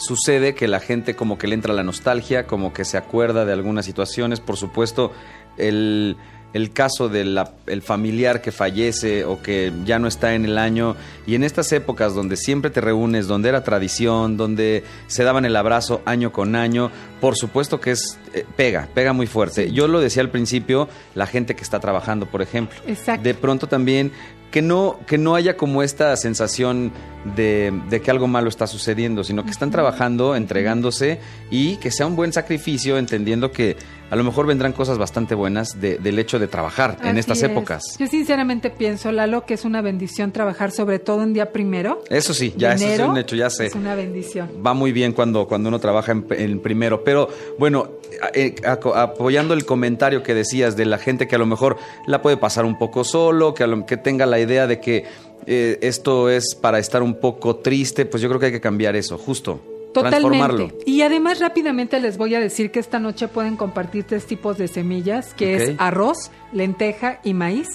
sucede 0.02 0.56
que 0.56 0.68
la 0.68 0.80
gente 0.80 1.16
como 1.16 1.38
que 1.38 1.48
le 1.48 1.56
entra 1.56 1.74
la 1.74 1.84
nostalgia, 1.84 2.48
como 2.48 2.74
que 2.74 2.86
se 2.86 2.98
acuerda 2.98 3.46
de 3.46 3.54
algunas 3.54 3.86
situaciones. 3.86 4.40
Por 4.40 4.58
supuesto, 4.58 5.12
el, 5.58 6.18
el 6.54 6.72
caso 6.72 7.08
del 7.08 7.40
familiar 7.82 8.42
que 8.42 8.52
fallece 8.52 9.24
o 9.26 9.42
que 9.42 9.72
ya 9.86 10.00
no 10.00 10.08
está 10.08 10.34
en 10.34 10.46
el 10.46 10.58
año. 10.58 10.96
Y 11.26 11.36
en 11.36 11.44
estas 11.44 11.72
épocas 11.72 12.14
donde 12.14 12.36
siempre 12.36 12.72
te 12.72 12.82
reúnes, 12.82 13.28
donde 13.28 13.50
era 13.50 13.64
tradición, 13.64 14.38
donde 14.38 14.84
se 15.08 15.24
daban 15.24 15.46
el 15.46 15.56
abrazo 15.56 16.02
año 16.06 16.32
con 16.32 16.56
año, 16.56 16.92
por 17.22 17.38
supuesto 17.38 17.80
que 17.80 17.92
es 17.92 18.20
eh, 18.34 18.46
pega, 18.56 18.90
pega 18.94 19.14
muy 19.14 19.28
fuerte. 19.28 19.72
Yo 19.72 19.88
lo 19.88 20.00
decía 20.02 20.24
al 20.24 20.30
principio, 20.30 20.90
la 21.16 21.28
gente 21.28 21.56
que 21.56 21.64
está 21.64 21.80
trabajando, 21.80 22.26
por 22.26 22.42
ejemplo. 22.42 22.80
Exacto. 22.88 23.24
De 23.24 23.34
pronto 23.34 23.68
también 23.68 24.12
que 24.52 24.62
no, 24.62 25.00
que 25.08 25.18
no 25.18 25.34
haya 25.36 25.56
como 25.58 25.82
esta 25.82 26.16
sensación 26.18 26.92
de, 27.36 27.72
de 27.90 28.02
que 28.02 28.12
algo 28.12 28.28
malo 28.28 28.50
está 28.50 28.68
sucediendo, 28.68 29.24
sino 29.24 29.44
que 29.46 29.52
están 29.52 29.72
trabajando, 29.72 30.36
entregándose 30.36 31.20
y 31.50 31.78
que 31.78 31.92
sea 31.92 32.06
un 32.08 32.16
buen 32.16 32.34
sacrificio, 32.34 32.98
entendiendo 32.98 33.52
que 33.52 33.78
a 34.10 34.16
lo 34.18 34.24
mejor 34.26 34.46
vendrán 34.48 34.74
cosas 34.74 34.98
bastante 34.98 35.36
buenas 35.36 35.80
de- 35.80 35.98
del 36.00 36.20
hecho 36.20 36.38
de 36.40 36.48
trabajar 36.48 36.98
en 37.04 37.18
estas 37.18 37.38
es. 37.38 37.44
épocas. 37.50 37.84
Yo 37.98 38.08
sinceramente 38.08 38.70
pienso, 38.70 39.12
Lalo, 39.12 39.46
que 39.46 39.54
es 39.54 39.64
una 39.64 39.82
bendición 39.82 40.32
trabajar 40.34 40.72
sobre 40.72 41.00
todo 41.00 41.24
en 41.24 41.34
día 41.34 41.52
primero. 41.54 42.04
Eso 42.10 42.34
sí, 42.34 42.54
ya 42.58 42.74
eso 42.74 42.88
es 42.88 43.00
un 43.00 43.18
hecho, 43.18 43.36
ya 43.38 43.50
sé. 43.50 43.68
Es 43.68 43.76
una 43.76 43.96
bendición. 43.96 44.50
va 44.66 44.74
muy 44.74 44.92
bien 44.92 45.14
cuando, 45.14 45.48
cuando 45.48 45.70
uno 45.70 45.80
trabaja 45.80 46.12
en, 46.12 46.26
en 46.32 46.60
primero. 46.60 47.04
Pero 47.06 47.30
bueno, 47.58 47.90
eh, 48.34 48.56
apoyando 48.96 49.54
el 49.54 49.66
comentario 49.66 50.24
que 50.24 50.34
decías 50.34 50.76
de 50.76 50.86
la 50.86 50.98
gente 50.98 51.28
que 51.28 51.36
a 51.36 51.40
lo 51.40 51.46
mejor 51.46 51.78
la 52.08 52.22
puede 52.22 52.38
pasar 52.38 52.66
un 52.66 52.78
poco 52.78 53.04
solo, 53.04 53.54
que, 53.54 53.64
a 53.64 53.68
lo- 53.68 53.86
que 53.86 53.98
tenga 53.98 54.26
la 54.26 54.40
idea 54.40 54.68
de 54.68 54.80
que 54.80 55.06
eh, 55.48 55.80
esto 55.82 56.30
es 56.30 56.54
para 56.56 56.78
estar 56.80 57.02
un 57.02 57.16
poco 57.16 57.56
triste, 57.58 58.06
pues 58.06 58.22
yo 58.22 58.30
creo 58.30 58.40
que 58.40 58.46
hay 58.48 58.52
que 58.52 58.62
cambiar 58.62 58.96
eso, 58.96 59.18
justo. 59.18 59.60
Transformarlo. 59.94 60.58
Totalmente. 60.68 60.90
Y 60.90 61.02
además 61.02 61.40
rápidamente 61.40 62.00
les 62.00 62.18
voy 62.18 62.34
a 62.36 62.40
decir 62.40 62.72
que 62.72 62.80
esta 62.80 62.98
noche 63.00 63.28
pueden 63.28 63.58
compartir 63.58 64.06
tres 64.06 64.26
tipos 64.26 64.58
de 64.58 64.68
semillas, 64.70 65.34
que 65.34 65.56
es 65.56 65.72
arroz, 65.80 66.32
lenteja 66.54 67.20
y 67.26 67.34
maíz. 67.34 67.68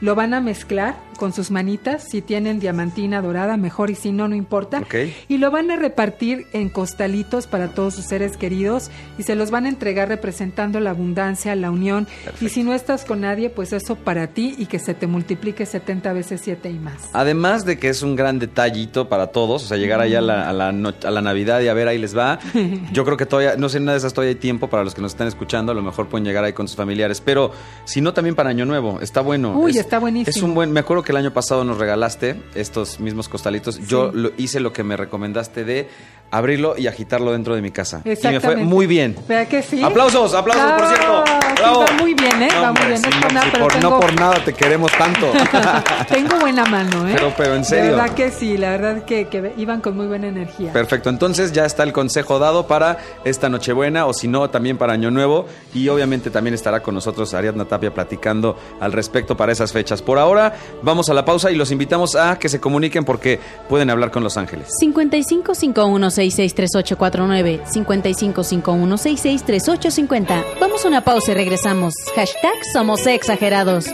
Lo 0.00 0.14
van 0.14 0.34
a 0.34 0.40
mezclar 0.40 0.96
con 1.16 1.32
sus 1.32 1.50
manitas, 1.50 2.04
si 2.10 2.20
tienen 2.20 2.60
diamantina 2.60 3.22
dorada, 3.22 3.56
mejor, 3.56 3.88
y 3.88 3.94
si 3.94 4.12
no, 4.12 4.28
no 4.28 4.34
importa. 4.36 4.80
Ok. 4.80 4.94
Y 5.28 5.38
lo 5.38 5.50
van 5.50 5.70
a 5.70 5.76
repartir 5.76 6.46
en 6.52 6.68
costalitos 6.68 7.46
para 7.46 7.68
todos 7.68 7.94
sus 7.94 8.04
seres 8.04 8.36
queridos 8.36 8.90
y 9.18 9.22
se 9.22 9.34
los 9.34 9.50
van 9.50 9.64
a 9.64 9.70
entregar 9.70 10.08
representando 10.08 10.78
la 10.80 10.90
abundancia, 10.90 11.56
la 11.56 11.70
unión. 11.70 12.06
Y 12.42 12.50
si 12.50 12.62
no 12.62 12.74
estás 12.74 13.06
con 13.06 13.22
nadie, 13.22 13.48
pues 13.48 13.72
eso 13.72 13.94
para 13.96 14.26
ti 14.26 14.54
y 14.58 14.66
que 14.66 14.78
se 14.78 14.92
te 14.92 15.06
multiplique 15.06 15.64
70 15.64 16.12
veces 16.12 16.42
7 16.44 16.68
y 16.70 16.78
más. 16.78 17.08
Además 17.14 17.64
de 17.64 17.78
que 17.78 17.88
es 17.88 18.02
un 18.02 18.14
gran 18.14 18.38
detallito 18.38 19.08
para 19.08 19.28
todos, 19.28 19.64
o 19.64 19.66
sea, 19.66 19.78
llegar 19.78 20.00
allá 20.02 20.18
a 20.18 20.22
la, 20.22 20.48
a 20.48 20.52
la, 20.52 20.72
no- 20.72 20.92
a 21.02 21.10
la 21.10 21.22
Navidad 21.22 21.60
y 21.62 21.68
a 21.68 21.74
ver, 21.74 21.88
ahí 21.88 21.96
les 21.98 22.14
va. 22.16 22.38
Yo 22.92 23.06
creo 23.06 23.16
que 23.16 23.24
todavía, 23.24 23.56
no 23.56 23.70
sé, 23.70 23.78
una 23.78 23.92
de 23.92 23.98
esas 23.98 24.12
todavía 24.12 24.32
hay 24.34 24.38
tiempo 24.40 24.68
para 24.68 24.84
los 24.84 24.94
que 24.94 25.00
nos 25.00 25.12
están 25.12 25.28
escuchando, 25.28 25.72
a 25.72 25.74
lo 25.74 25.82
mejor 25.82 26.08
pueden 26.08 26.26
llegar 26.26 26.44
ahí 26.44 26.52
con 26.52 26.68
sus 26.68 26.76
familiares, 26.76 27.22
pero 27.22 27.52
si 27.86 28.02
no, 28.02 28.12
también 28.12 28.34
para 28.34 28.50
Año 28.50 28.66
Nuevo, 28.66 29.00
está 29.00 29.22
bueno. 29.22 29.58
Uy, 29.58 29.70
Es- 29.70 29.85
está 29.86 29.98
buenísimo. 29.98 30.36
Es 30.36 30.42
un 30.42 30.54
buen, 30.54 30.72
me 30.72 30.80
acuerdo 30.80 31.02
que 31.02 31.12
el 31.12 31.18
año 31.18 31.32
pasado 31.32 31.64
nos 31.64 31.78
regalaste 31.78 32.40
estos 32.54 33.00
mismos 33.00 33.28
costalitos, 33.28 33.78
yo 33.86 34.10
lo, 34.12 34.32
hice 34.36 34.60
lo 34.60 34.72
que 34.72 34.82
me 34.84 34.96
recomendaste 34.96 35.64
de 35.64 35.88
abrirlo 36.30 36.76
y 36.76 36.86
agitarlo 36.86 37.32
dentro 37.32 37.54
de 37.54 37.62
mi 37.62 37.70
casa. 37.70 38.02
Y 38.04 38.26
me 38.26 38.40
fue 38.40 38.56
muy 38.56 38.86
bien. 38.86 39.16
¿Verdad 39.28 39.48
que 39.48 39.62
sí? 39.62 39.82
Aplausos, 39.82 40.34
aplausos, 40.34 40.72
por 40.72 40.88
Bravo. 40.88 41.24
cierto. 41.24 41.24
Sí, 41.26 41.62
Bravo. 41.62 41.80
va 41.80 41.92
muy 42.00 42.14
bien, 42.14 42.42
¿eh? 42.42 42.48
No, 42.52 42.62
va 42.62 42.72
muy 42.72 42.86
bien. 42.86 43.02
No 43.26 43.30
por 43.30 43.34
nada, 43.34 43.44
sí, 43.44 43.50
pero 43.52 43.64
por- 43.64 43.72
tengo, 43.74 43.90
no 43.90 44.00
por 44.00 44.14
nada 44.20 44.44
te 44.44 44.52
queremos 44.52 44.92
tanto. 44.92 45.32
tengo 46.08 46.38
buena 46.38 46.64
mano, 46.66 47.08
¿eh? 47.08 47.12
Pero- 47.14 47.32
pero 47.36 47.54
en 47.54 47.64
serio. 47.64 47.84
De 47.84 47.90
verdad 47.96 48.14
que 48.14 48.30
sí, 48.30 48.56
la 48.56 48.70
verdad 48.70 49.04
que, 49.04 49.26
que 49.28 49.52
iban 49.56 49.80
con 49.80 49.96
muy 49.96 50.06
buena 50.06 50.28
energía. 50.28 50.72
Perfecto, 50.72 51.10
entonces 51.10 51.52
ya 51.52 51.64
está 51.64 51.82
el 51.82 51.92
consejo 51.92 52.38
dado 52.38 52.66
para 52.66 52.98
esta 53.24 53.48
Nochebuena 53.48 54.06
o 54.06 54.12
si 54.14 54.28
no 54.28 54.48
también 54.50 54.78
para 54.78 54.92
Año 54.92 55.10
Nuevo 55.10 55.46
y 55.74 55.88
obviamente 55.88 56.30
también 56.30 56.54
estará 56.54 56.80
con 56.80 56.94
nosotros 56.94 57.34
Ariadna 57.34 57.64
Tapia 57.64 57.92
platicando 57.92 58.56
al 58.80 58.92
respecto 58.92 59.36
para 59.36 59.52
esas 59.52 59.72
fechas. 59.72 60.02
Por 60.02 60.18
ahora 60.18 60.54
vamos 60.82 61.08
a 61.10 61.14
la 61.14 61.24
pausa 61.24 61.50
y 61.50 61.56
los 61.56 61.70
invitamos 61.70 62.14
a 62.16 62.38
que 62.38 62.48
se 62.48 62.60
comuniquen 62.60 63.04
porque 63.04 63.38
pueden 63.68 63.90
hablar 63.90 64.10
con 64.10 64.22
Los 64.22 64.36
Ángeles. 64.36 64.68
5551663849, 64.82 67.60
5551663850. 67.66 70.44
Vamos 70.60 70.84
a 70.84 70.88
una 70.88 71.00
pausa 71.02 71.32
y 71.32 71.34
regresamos. 71.34 71.94
Hashtag 72.14 72.54
Somos 72.72 73.06
Exagerados. 73.16 73.86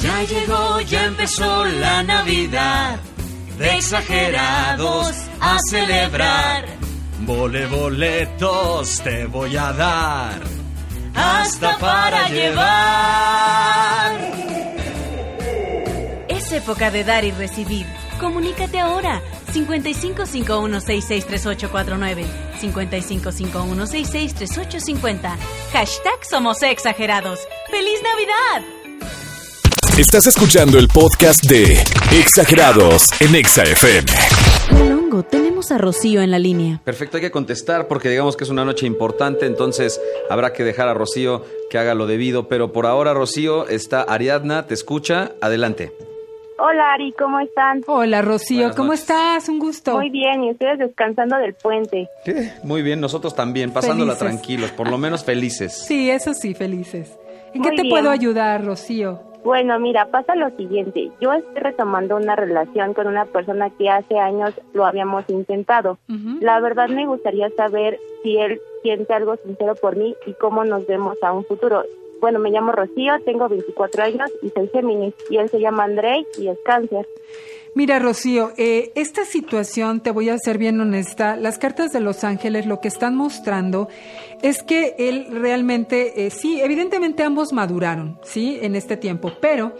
Ya 0.00 0.22
llegó, 0.24 0.80
ya 0.80 1.04
empezó 1.04 1.64
la 1.64 2.02
Navidad. 2.02 2.98
De 3.58 3.76
exagerados 3.76 5.12
a 5.40 5.58
celebrar. 5.70 6.64
Vole 7.20 7.66
boletos 7.66 9.00
te 9.04 9.26
voy 9.26 9.56
a 9.56 9.72
dar. 9.72 10.40
Hasta 11.14 11.78
para 11.78 12.28
llevar. 12.28 14.12
Es 16.26 16.42
Es 16.46 16.52
época 16.52 16.90
de 16.90 17.04
dar 17.04 17.24
y 17.24 17.30
recibir. 17.30 17.86
Comunícate 18.18 18.80
ahora. 18.80 19.22
5551663849. 19.52 22.24
5551663850. 22.60 25.36
Hashtag 25.72 26.24
Somos 26.28 26.62
Exagerados. 26.62 27.38
¡Feliz 27.70 28.00
Navidad! 28.02 28.62
Estás 29.98 30.26
escuchando 30.26 30.78
el 30.78 30.88
podcast 30.88 31.44
de 31.44 31.74
Exagerados 32.18 33.10
en 33.20 33.34
Exa 33.34 33.64
FM. 33.64 34.10
Longo, 34.88 35.22
tenemos 35.22 35.70
a 35.70 35.76
Rocío 35.76 36.22
en 36.22 36.30
la 36.30 36.38
línea. 36.38 36.80
Perfecto, 36.82 37.18
hay 37.18 37.20
que 37.20 37.30
contestar 37.30 37.88
porque 37.88 38.08
digamos 38.08 38.38
que 38.38 38.44
es 38.44 38.50
una 38.50 38.64
noche 38.64 38.86
importante, 38.86 39.44
entonces 39.44 40.00
habrá 40.30 40.54
que 40.54 40.64
dejar 40.64 40.88
a 40.88 40.94
Rocío 40.94 41.44
que 41.68 41.76
haga 41.76 41.94
lo 41.94 42.06
debido. 42.06 42.48
Pero 42.48 42.72
por 42.72 42.86
ahora, 42.86 43.12
Rocío, 43.12 43.68
está 43.68 44.00
Ariadna, 44.00 44.66
te 44.66 44.72
escucha. 44.72 45.32
Adelante. 45.42 45.92
Hola 46.64 46.92
Ari, 46.92 47.10
¿cómo 47.18 47.40
están? 47.40 47.82
Hola 47.88 48.22
Rocío, 48.22 48.58
Buenas 48.58 48.76
¿cómo 48.76 48.88
noches. 48.90 49.00
estás? 49.00 49.48
Un 49.48 49.58
gusto. 49.58 49.96
Muy 49.96 50.10
bien, 50.10 50.44
y 50.44 50.52
ustedes 50.52 50.78
descansando 50.78 51.36
del 51.38 51.54
puente. 51.54 52.08
Muy 52.62 52.82
bien, 52.82 53.00
nosotros 53.00 53.34
también, 53.34 53.72
pasándola 53.72 54.14
Felices. 54.14 54.28
tranquilos, 54.40 54.70
por 54.70 54.88
lo 54.88 54.96
menos 54.96 55.24
felices. 55.24 55.72
Sí, 55.86 56.08
eso 56.08 56.34
sí, 56.34 56.54
felices. 56.54 57.18
¿En 57.52 57.62
Muy 57.62 57.70
qué 57.70 57.76
te 57.76 57.82
bien. 57.82 57.90
puedo 57.94 58.10
ayudar, 58.10 58.64
Rocío? 58.64 59.18
Bueno, 59.42 59.76
mira, 59.80 60.06
pasa 60.06 60.36
lo 60.36 60.50
siguiente. 60.56 61.10
Yo 61.20 61.32
estoy 61.32 61.54
retomando 61.60 62.14
una 62.16 62.36
relación 62.36 62.94
con 62.94 63.08
una 63.08 63.24
persona 63.24 63.70
que 63.70 63.88
hace 63.90 64.16
años 64.20 64.52
lo 64.72 64.86
habíamos 64.86 65.28
intentado. 65.30 65.98
La 66.40 66.60
verdad 66.60 66.88
me 66.88 67.06
gustaría 67.06 67.50
saber 67.56 67.98
si 68.22 68.36
él 68.36 68.60
siente 68.82 69.12
algo 69.12 69.34
sincero 69.44 69.74
por 69.74 69.96
mí 69.96 70.14
y 70.26 70.34
cómo 70.34 70.64
nos 70.64 70.86
vemos 70.86 71.16
a 71.22 71.32
un 71.32 71.44
futuro. 71.44 71.82
Bueno, 72.22 72.38
me 72.38 72.50
llamo 72.50 72.70
Rocío, 72.70 73.14
tengo 73.24 73.48
24 73.48 74.04
años 74.04 74.30
y 74.42 74.50
soy 74.50 74.68
Géminis. 74.68 75.12
Y 75.28 75.38
él 75.38 75.48
se 75.48 75.58
llama 75.58 75.82
Andrei 75.82 76.24
y 76.38 76.46
es 76.46 76.56
cáncer. 76.64 77.08
Mira, 77.74 77.98
Rocío, 77.98 78.52
eh, 78.56 78.92
esta 78.94 79.24
situación, 79.24 80.00
te 80.00 80.12
voy 80.12 80.28
a 80.28 80.38
ser 80.38 80.56
bien 80.56 80.80
honesta, 80.80 81.34
las 81.34 81.58
cartas 81.58 81.90
de 81.90 81.98
Los 81.98 82.22
Ángeles 82.22 82.66
lo 82.66 82.78
que 82.78 82.86
están 82.86 83.16
mostrando 83.16 83.88
es 84.40 84.62
que 84.62 84.94
él 84.98 85.26
realmente, 85.32 86.24
eh, 86.24 86.30
sí, 86.30 86.60
evidentemente 86.60 87.24
ambos 87.24 87.52
maduraron, 87.52 88.20
¿sí? 88.22 88.56
En 88.62 88.76
este 88.76 88.96
tiempo, 88.96 89.32
pero 89.40 89.72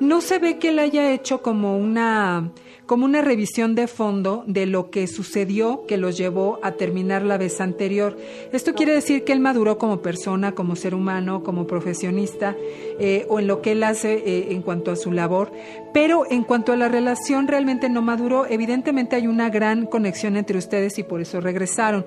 no 0.00 0.20
se 0.20 0.40
ve 0.40 0.58
que 0.58 0.70
él 0.70 0.80
haya 0.80 1.12
hecho 1.12 1.42
como 1.42 1.78
una, 1.78 2.50
como 2.86 3.04
una 3.04 3.22
revisión 3.22 3.74
de 3.74 3.86
fondo 3.86 4.44
de 4.46 4.66
lo 4.66 4.90
que 4.90 5.06
sucedió 5.06 5.86
que 5.86 5.96
los 5.96 6.18
llevó 6.18 6.58
a 6.62 6.72
terminar 6.72 7.22
la 7.22 7.38
vez 7.38 7.60
anterior. 7.60 8.16
Esto 8.52 8.74
quiere 8.74 8.92
decir 8.92 9.24
que 9.24 9.32
él 9.32 9.40
maduró 9.40 9.78
como 9.78 10.02
persona, 10.02 10.52
como 10.52 10.76
ser 10.76 10.94
humano, 10.94 11.42
como 11.42 11.66
profesionista, 11.66 12.56
eh, 12.98 13.26
o 13.28 13.40
en 13.40 13.46
lo 13.46 13.62
que 13.62 13.72
él 13.72 13.82
hace 13.82 14.14
eh, 14.14 14.52
en 14.52 14.62
cuanto 14.62 14.90
a 14.90 14.96
su 14.96 15.12
labor, 15.12 15.52
pero 15.92 16.24
en 16.30 16.44
cuanto 16.44 16.72
a 16.72 16.76
la 16.76 16.88
relación 16.88 17.48
realmente 17.48 17.88
no 17.88 18.02
maduró. 18.02 18.46
Evidentemente 18.46 19.16
hay 19.16 19.26
una 19.26 19.48
gran 19.48 19.86
conexión 19.86 20.36
entre 20.36 20.58
ustedes 20.58 20.98
y 20.98 21.02
por 21.02 21.20
eso 21.20 21.40
regresaron. 21.40 22.04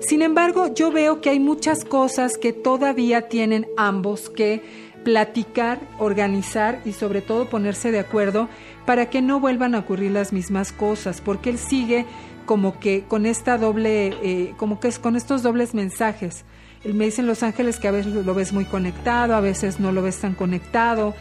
Sin 0.00 0.22
embargo, 0.22 0.72
yo 0.74 0.90
veo 0.90 1.20
que 1.20 1.30
hay 1.30 1.40
muchas 1.40 1.84
cosas 1.84 2.36
que 2.36 2.52
todavía 2.52 3.28
tienen 3.28 3.66
ambos 3.76 4.28
que 4.28 4.87
platicar, 5.08 5.80
organizar 5.98 6.82
y 6.84 6.92
sobre 6.92 7.22
todo 7.22 7.48
ponerse 7.48 7.90
de 7.90 7.98
acuerdo 7.98 8.46
para 8.84 9.06
que 9.08 9.22
no 9.22 9.40
vuelvan 9.40 9.74
a 9.74 9.78
ocurrir 9.78 10.10
las 10.10 10.34
mismas 10.34 10.70
cosas, 10.70 11.22
porque 11.22 11.48
él 11.48 11.56
sigue 11.56 12.04
como 12.44 12.78
que 12.78 13.04
con 13.08 13.24
esta 13.24 13.56
doble, 13.56 14.08
eh, 14.22 14.52
como 14.58 14.80
que 14.80 14.88
es 14.88 14.98
con 14.98 15.16
estos 15.16 15.42
dobles 15.42 15.72
mensajes. 15.72 16.44
Él 16.84 16.92
me 16.92 17.06
dicen 17.06 17.26
Los 17.26 17.42
Ángeles 17.42 17.78
que 17.78 17.88
a 17.88 17.90
veces 17.90 18.12
lo 18.12 18.34
ves 18.34 18.52
muy 18.52 18.66
conectado, 18.66 19.34
a 19.34 19.40
veces 19.40 19.80
no 19.80 19.92
lo 19.92 20.02
ves 20.02 20.18
tan 20.18 20.34
conectado. 20.34 21.14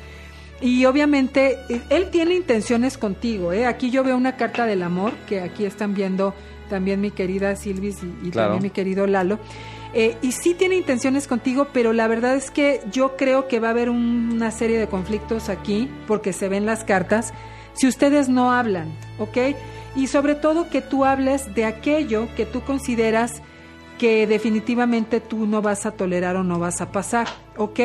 Y 0.59 0.83
obviamente 0.83 1.57
él 1.89 2.09
tiene 2.11 2.35
intenciones 2.35 2.97
contigo. 2.97 3.53
¿eh? 3.53 3.65
Aquí 3.67 3.89
yo 3.89 4.03
veo 4.03 4.17
una 4.17 4.35
carta 4.35 4.65
del 4.65 4.83
amor, 4.83 5.13
que 5.29 5.39
aquí 5.39 5.63
están 5.63 5.93
viendo 5.93 6.33
también 6.69 6.99
mi 6.99 7.11
querida 7.11 7.55
Silvis 7.55 8.03
y, 8.03 8.27
y 8.27 8.31
Claro. 8.31 8.49
también 8.49 8.63
mi 8.63 8.69
querido 8.71 9.07
Lalo. 9.07 9.39
Eh, 9.93 10.17
y 10.21 10.31
sí 10.33 10.53
tiene 10.53 10.75
intenciones 10.75 11.27
contigo, 11.27 11.67
pero 11.73 11.93
la 11.93 12.07
verdad 12.07 12.35
es 12.35 12.51
que 12.51 12.81
yo 12.91 13.15
creo 13.15 13.47
que 13.47 13.59
va 13.59 13.69
a 13.69 13.71
haber 13.71 13.89
un- 13.89 14.31
una 14.33 14.51
serie 14.51 14.77
de 14.77 14.87
conflictos 14.87 15.49
aquí, 15.49 15.89
porque 16.07 16.33
se 16.33 16.49
ven 16.49 16.65
las 16.65 16.83
cartas, 16.83 17.33
si 17.73 17.87
ustedes 17.87 18.27
no 18.29 18.51
hablan, 18.51 18.91
¿ok? 19.19 19.55
Y 19.95 20.07
sobre 20.07 20.35
todo 20.35 20.69
que 20.69 20.81
tú 20.81 21.05
hables 21.05 21.53
de 21.55 21.65
aquello 21.65 22.27
que 22.35 22.45
tú 22.45 22.61
consideras 22.61 23.41
que 23.97 24.27
definitivamente 24.27 25.19
tú 25.21 25.47
no 25.47 25.63
vas 25.63 25.87
a 25.87 25.91
tolerar 25.91 26.35
o 26.35 26.43
no 26.43 26.59
vas 26.59 26.81
a 26.81 26.91
pasar, 26.91 27.27
¿ok? 27.57 27.79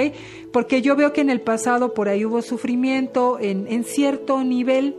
Porque 0.52 0.82
yo 0.82 0.94
veo 0.96 1.12
que 1.14 1.22
en 1.22 1.30
el 1.30 1.40
pasado 1.40 1.94
por 1.94 2.08
ahí 2.08 2.24
hubo 2.26 2.42
sufrimiento 2.42 3.38
en, 3.40 3.66
en 3.68 3.84
cierto 3.84 4.44
nivel, 4.44 4.94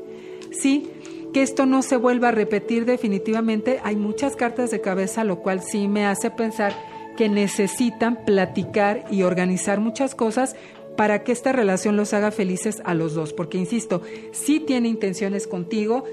¿sí? 0.52 0.90
Que 1.32 1.44
esto 1.44 1.66
no 1.68 1.84
se 1.84 1.98
vuelva 1.98 2.30
a 2.30 2.32
repetir 2.32 2.86
definitivamente. 2.86 3.80
Hay 3.84 3.96
muchas 3.96 4.36
cartas 4.36 4.72
de 4.72 4.82
cabeza, 4.82 5.24
lo 5.24 5.40
cual 5.40 5.62
sí 5.62 5.88
me 5.88 6.06
hace 6.08 6.32
pensar 6.32 6.74
que 7.18 7.30
necesitan 7.30 8.26
platicar 8.26 9.06
y 9.10 9.24
organizar 9.24 9.80
muchas 9.80 10.16
cosas 10.16 10.56
para 10.96 11.24
que 11.24 11.32
esta 11.32 11.52
relación 11.52 11.98
los 11.98 12.14
haga 12.14 12.32
felices 12.32 12.82
a 12.86 12.94
los 12.94 13.14
dos. 13.14 13.34
Porque, 13.34 13.58
insisto, 13.58 14.02
sí 14.32 14.60
tiene 14.60 14.90
intenciones 14.90 15.48
contigo, 15.48 16.04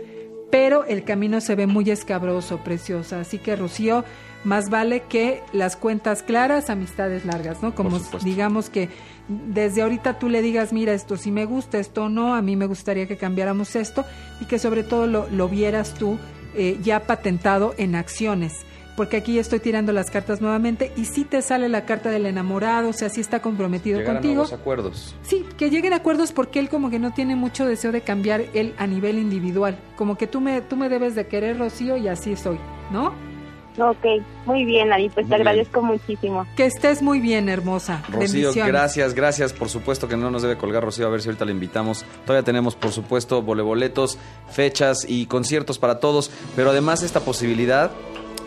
pero 0.51 0.85
el 0.85 1.05
camino 1.05 1.41
se 1.41 1.55
ve 1.55 1.67
muy 1.67 1.91
escabroso, 1.91 2.59
preciosa. 2.59 3.21
Así 3.21 3.39
que, 3.39 3.57
Rocío, 3.57 4.05
más 4.45 4.71
vale 4.71 5.03
que 5.09 5.43
las 5.53 5.77
cuentas 5.77 6.23
claras, 6.23 6.71
amistades 6.71 7.25
largas, 7.25 7.63
¿no? 7.63 7.75
Como 7.75 8.01
digamos 8.25 8.71
que 8.71 8.89
desde 9.29 9.83
ahorita 9.83 10.19
tú 10.19 10.29
le 10.29 10.43
digas, 10.43 10.73
mira, 10.73 10.93
esto 10.93 11.17
sí 11.17 11.31
me 11.31 11.45
gusta, 11.45 11.79
esto 11.79 12.09
no, 12.09 12.35
a 12.35 12.43
mí 12.43 12.57
me 12.57 12.67
gustaría 12.67 13.07
que 13.07 13.17
cambiáramos 13.17 13.77
esto 13.77 14.05
y 14.41 14.47
que 14.47 14.59
sobre 14.59 14.83
todo 14.83 15.07
lo, 15.07 15.29
lo 15.29 15.49
vieras 15.49 15.95
tú 15.95 16.19
eh, 16.55 16.79
ya 16.83 17.01
patentado 17.01 17.75
en 17.79 17.95
acciones. 17.95 18.65
Porque 19.01 19.17
aquí 19.17 19.39
estoy 19.39 19.61
tirando 19.61 19.93
las 19.93 20.11
cartas 20.11 20.43
nuevamente 20.43 20.93
y 20.95 21.07
sí 21.07 21.25
te 21.25 21.41
sale 21.41 21.71
la 21.71 21.87
carta 21.87 22.11
del 22.11 22.27
enamorado, 22.27 22.91
o 22.91 22.93
sea, 22.93 23.09
sí 23.09 23.23
está 23.23 23.41
comprometido 23.41 23.99
Llegar 23.99 24.17
a 24.17 24.19
contigo. 24.19 24.35
nuevos 24.35 24.53
acuerdos. 24.53 25.15
Sí, 25.23 25.47
que 25.57 25.71
lleguen 25.71 25.95
a 25.95 25.97
acuerdos 25.97 26.33
porque 26.33 26.59
él 26.59 26.69
como 26.69 26.91
que 26.91 26.99
no 26.99 27.11
tiene 27.15 27.35
mucho 27.35 27.65
deseo 27.65 27.93
de 27.93 28.03
cambiar 28.03 28.43
él 28.53 28.75
a 28.77 28.87
nivel 28.87 29.17
individual. 29.19 29.79
Como 29.97 30.19
que 30.19 30.27
tú 30.27 30.43
me, 30.43 30.61
tú 30.61 30.77
me 30.77 30.91
debes 30.91 31.15
de 31.15 31.27
querer, 31.27 31.57
Rocío, 31.59 31.97
y 31.97 32.09
así 32.09 32.37
soy, 32.37 32.59
¿no? 32.93 33.15
Ok, 33.79 34.05
muy 34.45 34.67
bien 34.67 34.93
Ari, 34.93 35.09
pues 35.09 35.25
Muy 35.25 35.31
te 35.31 35.37
bien. 35.37 35.49
agradezco 35.49 35.81
muchísimo. 35.81 36.47
Que 36.59 36.67
estés 36.67 37.01
muy 37.01 37.21
bien, 37.21 37.49
hermosa. 37.49 38.03
Rocío, 38.13 38.53
gracias, 38.53 39.15
gracias. 39.15 39.55
Por 39.55 39.71
supuesto 39.71 40.09
que 40.09 40.19
no 40.19 40.31
nos 40.31 40.43
debe 40.43 40.59
colgar 40.59 40.85
Rocío, 40.85 41.07
a 41.07 41.09
ver 41.09 41.23
si 41.23 41.29
ahorita 41.29 41.47
la 41.47 41.53
invitamos. 41.53 42.05
Todavía 42.27 42.45
tenemos, 42.45 42.77
por 42.77 42.93
supuesto, 42.93 43.41
voleboletos, 43.41 44.19
fechas 44.51 45.07
y 45.09 45.25
conciertos 45.25 45.79
para 45.79 46.01
todos, 46.01 46.31
pero 46.55 46.69
además 46.69 47.03
esta 47.03 47.21
posibilidad. 47.21 47.91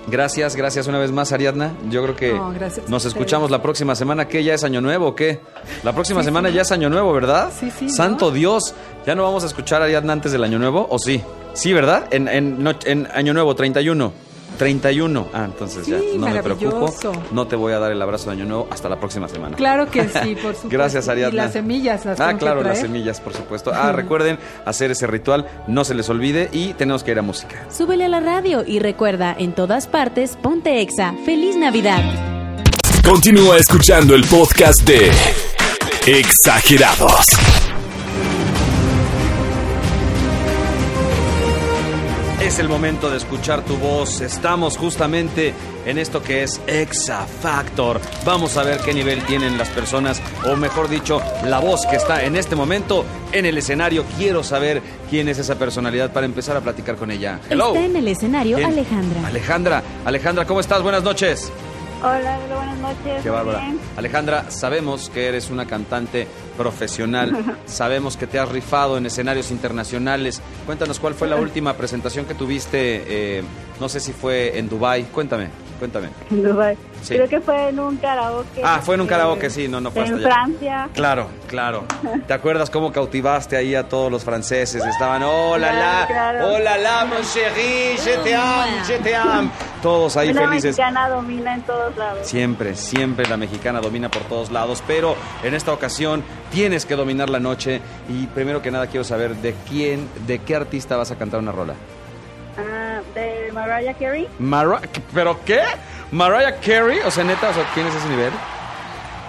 Gracias, 0.08 0.56
gracias 0.56 0.88
una 0.88 1.00
vez 1.00 1.12
más, 1.12 1.32
Ariadna. 1.32 1.72
Yo 1.90 2.04
creo 2.04 2.16
que 2.16 2.34
No, 2.34 2.54
nos 2.90 3.06
escuchamos 3.06 3.50
la 3.52 3.62
próxima 3.62 3.96
semana. 3.96 4.28
¿Qué? 4.28 4.44
¿Ya 4.44 4.54
es 4.54 4.64
Año 4.64 4.82
Nuevo 4.82 5.08
o 5.08 5.16
qué? 5.16 5.40
La 5.84 5.94
próxima 5.94 6.20
Sí, 6.22 6.26
semana 6.26 6.50
sí. 6.50 6.56
ya 6.56 6.62
es 6.64 6.72
Año 6.74 6.90
Nuevo, 6.90 7.14
¿verdad? 7.14 7.52
Sí, 7.58 7.72
sí, 7.72 7.86
¿no? 7.86 7.92
Santo 7.92 8.32
Dios. 8.32 8.76
¿Ya 9.06 9.16
no 9.16 9.24
vamos 9.24 9.44
a 9.44 9.48
escuchar 9.48 9.82
a 9.82 9.86
Ariadna 9.86 10.12
antes 10.14 10.32
del 10.34 10.44
Año 10.44 10.60
Nuevo? 10.60 10.86
¿O 10.90 11.00
sí? 11.00 11.22
Sí, 11.54 11.72
¿verdad? 11.72 12.06
En, 12.12 12.28
en, 12.28 12.68
en 12.86 13.08
Año 13.14 13.34
Nuevo, 13.34 13.56
31. 13.56 14.12
31. 14.58 15.28
Ah, 15.34 15.46
entonces 15.46 15.86
ya, 15.88 15.98
no 16.18 16.28
me 16.30 16.42
preocupo. 16.44 16.94
No 17.32 17.48
te 17.48 17.56
voy 17.56 17.74
a 17.74 17.80
dar 17.80 17.92
el 17.92 18.02
abrazo 18.02 18.28
de 18.30 18.38
Año 18.38 18.46
Nuevo 18.46 18.68
hasta 18.72 18.90
la 18.90 19.00
próxima 19.00 19.28
semana. 19.28 19.56
Claro 19.58 19.90
que 19.90 20.08
sí, 20.24 20.36
por 20.36 20.54
supuesto. 20.56 20.70
Gracias, 20.70 21.08
Ariadna. 21.08 21.34
Y 21.34 21.38
las 21.38 21.54
semillas 21.54 22.06
las 22.06 22.20
Ah, 22.20 22.36
claro, 22.38 22.64
las 22.64 22.80
semillas, 22.80 23.20
por 23.20 23.34
supuesto. 23.34 23.72
Ah, 23.84 23.92
recuerden 23.92 24.38
hacer 24.66 24.92
ese 24.92 25.08
ritual, 25.08 25.46
no 25.68 25.84
se 25.84 25.94
les 25.94 26.08
olvide 26.10 26.48
y 26.54 26.74
tenemos 26.74 27.04
que 27.04 27.12
ir 27.12 27.20
a 27.20 27.22
música. 27.22 27.66
Súbele 27.70 28.06
a 28.06 28.10
la 28.10 28.20
radio 28.22 28.64
y 28.66 28.80
recuerda, 28.80 29.36
en 29.38 29.54
todas 29.54 29.88
partes, 29.88 30.38
ponte 30.42 30.80
exa. 30.82 31.14
¡Feliz 31.26 31.56
Navidad! 31.58 32.02
Continúa 33.04 33.58
escuchando 33.58 34.16
el 34.16 34.24
podcast 34.26 34.82
de 34.84 35.12
Exagerados. 36.06 37.26
Es 42.54 42.60
el 42.60 42.70
momento 42.70 43.10
de 43.10 43.18
escuchar 43.18 43.66
tu 43.66 43.78
voz. 43.78 44.22
Estamos 44.22 44.78
justamente 44.78 45.56
en 45.88 45.98
esto 45.98 46.22
que 46.22 46.44
es 46.44 46.62
Exa 46.68 47.26
Factor. 47.26 48.00
Vamos 48.26 48.58
a 48.58 48.64
ver 48.64 48.78
qué 48.82 48.94
nivel 48.94 49.26
tienen 49.26 49.58
las 49.58 49.70
personas, 49.70 50.22
o 50.46 50.56
mejor 50.56 50.88
dicho, 50.88 51.20
la 51.46 51.58
voz 51.58 51.88
que 51.88 51.96
está 51.96 52.24
en 52.24 52.36
este 52.36 52.56
momento 52.56 53.06
en 53.32 53.48
el 53.48 53.58
escenario. 53.58 54.06
Quiero 54.20 54.44
saber 54.44 54.84
quién 55.10 55.30
es 55.30 55.40
esa 55.40 55.56
personalidad 55.56 56.14
para 56.14 56.28
empezar 56.28 56.56
a 56.56 56.62
platicar 56.62 56.96
con 56.96 57.10
ella. 57.10 57.40
Hello. 57.50 57.70
Está 57.70 57.86
en 57.86 57.96
el 57.96 58.08
escenario 58.08 58.58
¿Quién? 58.58 58.70
Alejandra. 58.70 59.28
Alejandra, 59.28 59.84
Alejandra, 60.06 60.46
¿cómo 60.46 60.60
estás? 60.60 60.84
Buenas 60.84 61.02
noches. 61.02 61.52
Hola, 62.04 62.38
buenas 62.54 62.78
noches. 62.80 63.24
Qué 63.24 63.30
bárbara. 63.32 63.64
Alejandra, 63.96 64.52
sabemos 64.52 65.10
que 65.10 65.26
eres 65.28 65.50
una 65.50 65.66
cantante 65.66 66.28
profesional. 66.58 67.58
sabemos 67.66 68.18
que 68.18 68.28
te 68.28 68.40
has 68.40 68.50
rifado 68.50 68.98
en 68.98 69.06
escenarios 69.06 69.52
internacionales. 69.52 70.42
Cuéntanos 70.66 71.00
cuál 71.00 71.14
fue 71.14 71.28
la 71.28 71.36
última 71.36 71.74
presentación 71.74 72.26
que 72.26 72.34
tuviste. 72.36 73.04
eh, 73.08 73.44
no 73.80 73.90
sé 73.90 74.00
si 74.00 74.14
fue 74.14 74.58
en 74.58 74.70
Dubai. 74.70 75.04
Cuéntame. 75.06 75.50
Cuéntame. 75.80 76.10
En 76.32 76.44
Dubái. 76.44 76.78
Sí. 77.02 77.16
Creo 77.16 77.28
que 77.28 77.42
fue 77.42 77.68
en 77.70 77.80
un 77.80 77.98
karaoke. 77.98 78.62
Ah, 78.64 78.80
fue 78.82 78.96
en 78.96 79.02
un 79.02 79.08
eh, 79.08 79.10
karaoke, 79.10 79.50
sí, 79.50 79.68
no, 79.68 79.82
no 79.82 79.92
fue 79.92 80.04
hasta 80.04 80.16
En 80.16 80.20
allá. 80.26 80.34
Francia. 80.34 80.90
Claro, 80.94 81.28
claro. 81.48 81.84
¿Te 82.28 82.34
acuerdas 82.34 82.70
cómo 82.70 82.94
cautivaste 82.94 83.58
ahí 83.58 83.76
a 83.76 83.90
todos 83.90 84.10
los 84.10 84.24
franceses? 84.24 84.86
Estaban, 84.86 85.24
oh 85.24 85.58
la 85.58 85.74
la, 85.74 86.06
Claro, 86.08 86.54
oh 86.54 86.60
la 86.60 86.78
la, 86.78 87.04
mon 87.06 87.18
chéri, 87.24 87.98
je 87.98 88.16
te 88.24 88.34
ame, 88.36 88.84
je 88.88 89.00
te 89.00 89.16
ame. 89.16 89.50
Todos 89.82 90.16
ahí 90.16 90.30
Una 90.30 90.48
felices. 90.48 90.78
mexicana 90.78 91.10
domina 91.10 91.56
en 91.56 91.62
todos 91.64 91.98
lados. 91.98 92.26
Siempre, 92.26 92.76
siempre 92.76 93.28
la 93.28 93.36
mexicana 93.36 93.82
domina 93.82 94.10
por 94.10 94.22
todos 94.24 94.50
lados, 94.52 94.82
pero 94.88 95.18
en 95.44 95.54
esta 95.56 95.74
ocasión 95.74 96.24
tienes 96.54 96.86
que 96.86 96.96
dominar 96.96 97.30
la 97.30 97.40
noche 97.40 97.82
y 98.08 98.28
primero 98.28 98.62
que 98.62 98.70
nada 98.70 98.88
quiero 98.88 99.04
saber 99.04 99.36
de 99.38 99.56
quién, 99.68 100.08
de 100.28 100.40
qué 100.40 100.56
artista 100.56 100.96
vas 100.96 101.10
a 101.10 101.18
cantar 101.18 101.40
una 101.40 101.52
rola. 101.52 101.74
Ah, 102.58 103.02
de 103.16 103.52
Mariah 103.52 103.96
Carey. 103.96 104.28
Mara 104.38 104.80
¿Pero 105.14 105.40
qué? 105.44 105.62
¿Mariah 106.12 106.60
Carey? 106.60 107.00
O 107.00 107.10
sea, 107.12 107.24
neta, 107.24 107.50
o 107.50 107.54
sea, 107.54 107.66
¿tienes 107.74 107.94
ese 107.96 108.08
nivel? 108.08 108.32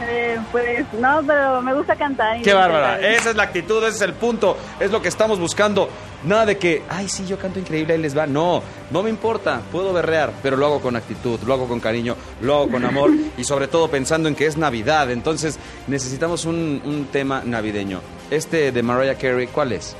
Eh, 0.03 0.39
pues 0.53 0.85
no, 0.95 1.23
pero 1.27 1.63
me 1.63 1.73
gusta 1.73 1.97
cantar. 1.97 2.43
¡Qué 2.43 2.53
bárbara! 2.53 3.01
Esa 3.01 3.31
es 3.31 3.37
la 3.37 3.45
actitud, 3.45 3.83
ese 3.85 3.97
es 3.97 4.03
el 4.03 4.13
punto, 4.13 4.59
es 4.79 4.91
lo 4.91 5.01
que 5.01 5.09
estamos 5.09 5.39
buscando. 5.39 5.89
Nada 6.27 6.47
de 6.47 6.57
que, 6.57 6.83
ay, 6.89 7.09
sí, 7.09 7.27
yo 7.27 7.39
canto 7.39 7.59
increíble, 7.59 7.95
ahí 7.95 8.01
les 8.01 8.17
va. 8.17 8.27
No, 8.27 8.63
no 8.91 9.03
me 9.03 9.11
importa, 9.11 9.61
puedo 9.71 9.93
berrear, 9.93 10.33
pero 10.43 10.57
lo 10.57 10.67
hago 10.67 10.81
con 10.81 10.97
actitud, 10.97 11.39
lo 11.47 11.53
hago 11.55 11.69
con 11.69 11.81
cariño, 11.81 12.17
lo 12.41 12.55
hago 12.55 12.71
con 12.71 12.85
amor 12.85 13.11
y 13.37 13.45
sobre 13.45 13.69
todo 13.69 13.89
pensando 13.89 14.29
en 14.29 14.35
que 14.35 14.47
es 14.47 14.57
Navidad. 14.57 15.11
Entonces 15.11 15.59
necesitamos 15.87 16.45
un, 16.47 16.81
un 16.85 17.07
tema 17.13 17.43
navideño. 17.45 18.01
Este 18.31 18.73
de 18.73 18.83
Mariah 18.83 19.17
Carey, 19.17 19.47
¿cuál 19.49 19.73
es? 19.73 19.95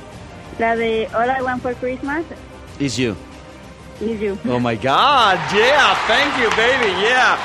La 0.57 0.75
de 0.75 1.07
All 1.13 1.29
I 1.29 1.41
Want 1.41 1.61
for 1.61 1.75
Christmas 1.75 2.23
Is 2.79 2.97
You. 2.97 3.15
is 4.01 4.19
You. 4.19 4.37
Oh 4.49 4.59
my 4.59 4.75
God, 4.75 5.37
yeah, 5.53 5.95
thank 6.07 6.33
you, 6.41 6.49
baby, 6.57 6.91
yeah. 7.01 7.37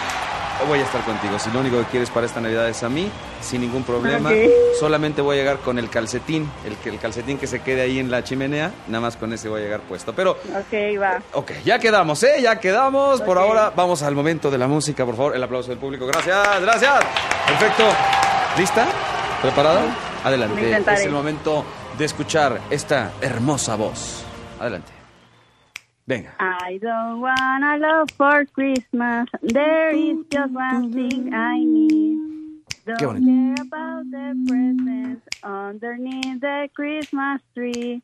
Voy 0.68 0.78
a 0.78 0.82
estar 0.82 1.02
contigo. 1.04 1.38
Si 1.38 1.50
lo 1.50 1.60
único 1.60 1.78
que 1.78 1.84
quieres 1.84 2.10
para 2.10 2.26
esta 2.26 2.40
Navidad 2.40 2.68
es 2.68 2.82
a 2.82 2.88
mí, 2.88 3.10
sin 3.40 3.60
ningún 3.62 3.82
problema. 3.84 4.30
Solamente 4.78 5.22
voy 5.22 5.36
a 5.36 5.40
llegar 5.40 5.58
con 5.58 5.78
el 5.78 5.88
calcetín, 5.90 6.48
el, 6.64 6.92
el 6.92 6.98
calcetín 6.98 7.38
que 7.38 7.46
se 7.46 7.62
quede 7.62 7.82
ahí 7.82 7.98
en 7.98 8.10
la 8.10 8.22
chimenea. 8.24 8.72
Nada 8.88 9.00
más 9.00 9.16
con 9.16 9.32
ese 9.32 9.48
voy 9.48 9.60
a 9.60 9.64
llegar 9.64 9.80
puesto. 9.80 10.12
Pero, 10.14 10.32
Ok, 10.32 11.00
va. 11.00 11.22
ok, 11.34 11.52
ya 11.64 11.78
quedamos, 11.78 12.22
¿eh? 12.22 12.40
Ya 12.42 12.58
quedamos. 12.60 13.20
Por 13.22 13.38
ahora, 13.38 13.72
vamos 13.74 14.02
al 14.02 14.14
momento 14.14 14.50
de 14.50 14.58
la 14.58 14.66
música, 14.68 15.04
por 15.06 15.16
favor. 15.16 15.34
El 15.36 15.42
aplauso 15.42 15.70
del 15.70 15.78
público. 15.78 16.06
Gracias, 16.06 16.60
gracias. 16.60 17.04
Perfecto. 17.46 17.84
¿Lista? 18.58 18.86
¿Preparada? 19.42 19.82
Adelante. 20.24 20.76
Es 20.92 21.00
el 21.06 21.12
momento 21.12 21.64
de 21.98 22.04
escuchar 22.04 22.60
esta 22.70 23.12
hermosa 23.20 23.76
voz. 23.76 24.24
Adelante. 24.60 24.92
Venga. 26.06 26.34
I 26.40 26.78
don't 26.78 27.20
wanna 27.22 27.76
love 27.78 28.08
for 28.16 28.44
Christmas. 28.52 29.28
There 29.42 29.94
is 29.96 30.16
just 30.30 30.52
one 30.52 30.92
thing 30.92 31.32
I 31.32 31.64
need. 31.64 32.39
Qué 32.96 33.04
Don't 33.04 33.20
bonito. 33.20 33.56
care 33.56 33.66
about 33.66 34.10
the 34.10 34.44
presents 34.48 35.26
underneath 35.42 36.40
the 36.40 36.68
Christmas 36.74 37.40
tree. 37.54 38.02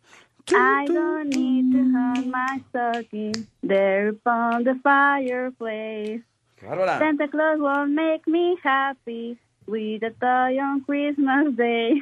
I 0.48 0.86
don't 0.86 1.28
need 1.30 1.72
to 1.72 1.92
hang 1.92 2.30
my 2.30 2.60
stocking 2.70 3.34
there 3.62 4.08
upon 4.10 4.64
the 4.64 4.78
fireplace. 4.82 6.20
Bárbara! 6.62 6.98
Santa 6.98 7.28
Claus 7.28 7.58
won't 7.58 7.90
make 7.92 8.26
me 8.28 8.56
happy 8.62 9.36
with 9.66 10.02
a 10.04 10.10
toy 10.10 10.58
on 10.60 10.82
Christmas 10.84 11.54
Day. 11.56 12.00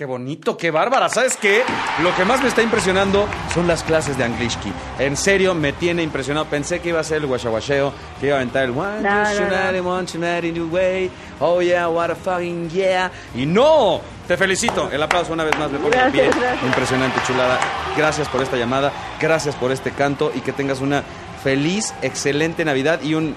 Qué 0.00 0.06
bonito, 0.06 0.56
qué 0.56 0.70
bárbara. 0.70 1.10
¿Sabes 1.10 1.36
qué? 1.36 1.62
Lo 2.02 2.16
que 2.16 2.24
más 2.24 2.40
me 2.42 2.48
está 2.48 2.62
impresionando 2.62 3.28
son 3.52 3.66
las 3.66 3.82
clases 3.82 4.16
de 4.16 4.24
Anglishki. 4.24 4.72
En 4.98 5.14
serio, 5.14 5.54
me 5.54 5.74
tiene 5.74 6.02
impresionado. 6.02 6.46
Pensé 6.46 6.80
que 6.80 6.88
iba 6.88 7.00
a 7.00 7.04
ser 7.04 7.18
el 7.18 7.26
guachaguacheo, 7.26 7.92
que 8.18 8.28
iba 8.28 8.36
a 8.36 8.38
aventar 8.38 8.64
el 8.64 8.70
one, 8.70 9.02
No, 9.02 9.10
two, 9.24 9.40
no, 9.40 9.40
no. 9.40 10.06
tonight, 10.06 10.22
one, 10.22 10.48
in 10.48 10.54
your 10.54 10.72
way. 10.72 11.10
Oh 11.38 11.60
yeah, 11.60 11.86
what 11.86 12.10
a 12.10 12.14
fucking 12.14 12.70
yeah. 12.70 13.10
Y 13.34 13.44
no, 13.44 14.00
te 14.26 14.38
felicito. 14.38 14.88
El 14.90 15.02
aplauso 15.02 15.34
una 15.34 15.44
vez 15.44 15.58
más 15.58 15.70
me 15.70 15.78
pie. 15.78 15.90
Gracias, 15.90 16.34
gracias. 16.34 16.62
Impresionante, 16.64 17.20
chulada. 17.26 17.60
Gracias 17.94 18.26
por 18.30 18.40
esta 18.40 18.56
llamada, 18.56 18.92
gracias 19.20 19.54
por 19.54 19.70
este 19.70 19.90
canto 19.90 20.32
y 20.34 20.40
que 20.40 20.54
tengas 20.54 20.80
una 20.80 21.02
feliz, 21.44 21.92
excelente 22.00 22.64
Navidad 22.64 23.02
y 23.02 23.12
un 23.12 23.36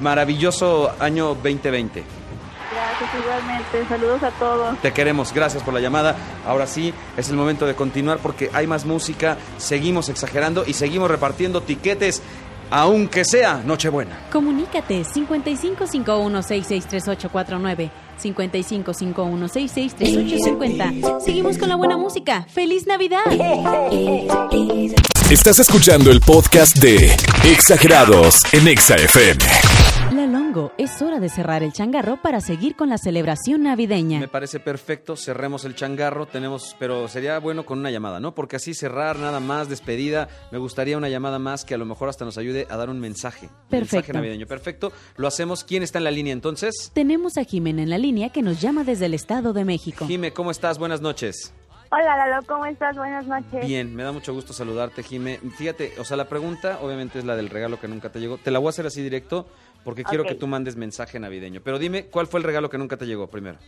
maravilloso 0.00 0.92
año 0.98 1.36
2020. 1.36 2.21
Gracias 3.02 3.24
igualmente. 3.24 3.84
Saludos 3.88 4.22
a 4.22 4.30
todos. 4.30 4.78
Te 4.80 4.92
queremos, 4.92 5.32
gracias 5.32 5.64
por 5.64 5.74
la 5.74 5.80
llamada. 5.80 6.14
Ahora 6.46 6.68
sí, 6.68 6.94
es 7.16 7.28
el 7.30 7.36
momento 7.36 7.66
de 7.66 7.74
continuar 7.74 8.18
porque 8.18 8.48
hay 8.52 8.68
más 8.68 8.84
música, 8.84 9.38
seguimos 9.58 10.08
exagerando 10.08 10.62
y 10.66 10.74
seguimos 10.74 11.10
repartiendo 11.10 11.62
tiquetes, 11.62 12.22
aunque 12.70 13.24
sea 13.24 13.60
Nochebuena. 13.64 14.20
Comunícate 14.30 15.02
5551663849 15.02 17.90
5551663850. 18.22 21.20
Seguimos 21.20 21.58
con 21.58 21.68
la 21.68 21.74
buena 21.74 21.96
música. 21.96 22.46
¡Feliz 22.48 22.86
Navidad! 22.86 23.24
Estás 25.28 25.58
escuchando 25.58 26.12
el 26.12 26.20
podcast 26.20 26.76
de 26.76 27.16
Exagerados 27.44 28.36
en 28.52 28.68
Exa 28.68 28.94
Es 30.76 31.00
hora 31.00 31.18
de 31.18 31.30
cerrar 31.30 31.62
el 31.62 31.72
changarro 31.72 32.20
para 32.20 32.42
seguir 32.42 32.76
con 32.76 32.90
la 32.90 32.98
celebración 32.98 33.62
navideña. 33.62 34.20
Me 34.20 34.28
parece 34.28 34.60
perfecto, 34.60 35.16
cerremos 35.16 35.64
el 35.64 35.74
changarro, 35.74 36.26
tenemos, 36.26 36.76
pero 36.78 37.08
sería 37.08 37.38
bueno 37.38 37.64
con 37.64 37.78
una 37.78 37.90
llamada, 37.90 38.20
¿no? 38.20 38.34
Porque 38.34 38.56
así 38.56 38.74
cerrar 38.74 39.18
nada 39.18 39.40
más, 39.40 39.70
despedida, 39.70 40.28
me 40.50 40.58
gustaría 40.58 40.98
una 40.98 41.08
llamada 41.08 41.38
más 41.38 41.64
que 41.64 41.72
a 41.72 41.78
lo 41.78 41.86
mejor 41.86 42.10
hasta 42.10 42.26
nos 42.26 42.36
ayude 42.36 42.66
a 42.68 42.76
dar 42.76 42.90
un 42.90 43.00
mensaje. 43.00 43.46
un 43.46 43.52
Mensaje 43.52 43.68
Perfecto. 43.70 44.12
navideño, 44.12 44.46
perfecto. 44.46 44.92
Lo 45.16 45.26
hacemos. 45.26 45.64
¿Quién 45.64 45.82
está 45.82 45.96
en 45.96 46.04
la 46.04 46.10
línea 46.10 46.34
entonces? 46.34 46.90
Tenemos 46.92 47.38
a 47.38 47.44
Jimena 47.44 47.82
en 47.82 47.88
la 47.88 47.96
línea 47.96 48.28
que 48.28 48.42
nos 48.42 48.60
llama 48.60 48.84
desde 48.84 49.06
el 49.06 49.14
Estado 49.14 49.54
de 49.54 49.64
México. 49.64 50.06
Jime, 50.06 50.34
¿cómo 50.34 50.50
estás? 50.50 50.78
Buenas 50.78 51.00
noches. 51.00 51.54
Hola 51.94 52.16
Lalo, 52.16 52.42
¿cómo 52.46 52.64
estás? 52.64 52.96
Buenas 52.96 53.26
noches. 53.26 53.66
Bien, 53.66 53.94
me 53.94 54.02
da 54.02 54.12
mucho 54.12 54.32
gusto 54.32 54.54
saludarte, 54.54 55.02
Jime. 55.02 55.38
Fíjate, 55.58 55.92
o 55.98 56.04
sea, 56.04 56.16
la 56.16 56.26
pregunta 56.26 56.78
obviamente 56.80 57.18
es 57.18 57.26
la 57.26 57.36
del 57.36 57.50
regalo 57.50 57.78
que 57.78 57.86
nunca 57.86 58.10
te 58.10 58.18
llegó. 58.18 58.38
Te 58.38 58.50
la 58.50 58.58
voy 58.60 58.68
a 58.68 58.70
hacer 58.70 58.86
así 58.86 59.02
directo 59.02 59.46
porque 59.84 60.04
quiero 60.04 60.24
que 60.24 60.34
tú 60.34 60.46
mandes 60.46 60.76
mensaje 60.76 61.18
navideño. 61.18 61.60
Pero 61.62 61.78
dime, 61.78 62.06
¿cuál 62.06 62.26
fue 62.26 62.40
el 62.40 62.44
regalo 62.44 62.70
que 62.70 62.78
nunca 62.78 62.96
te 62.96 63.06
llegó 63.06 63.28
primero? 63.28 63.58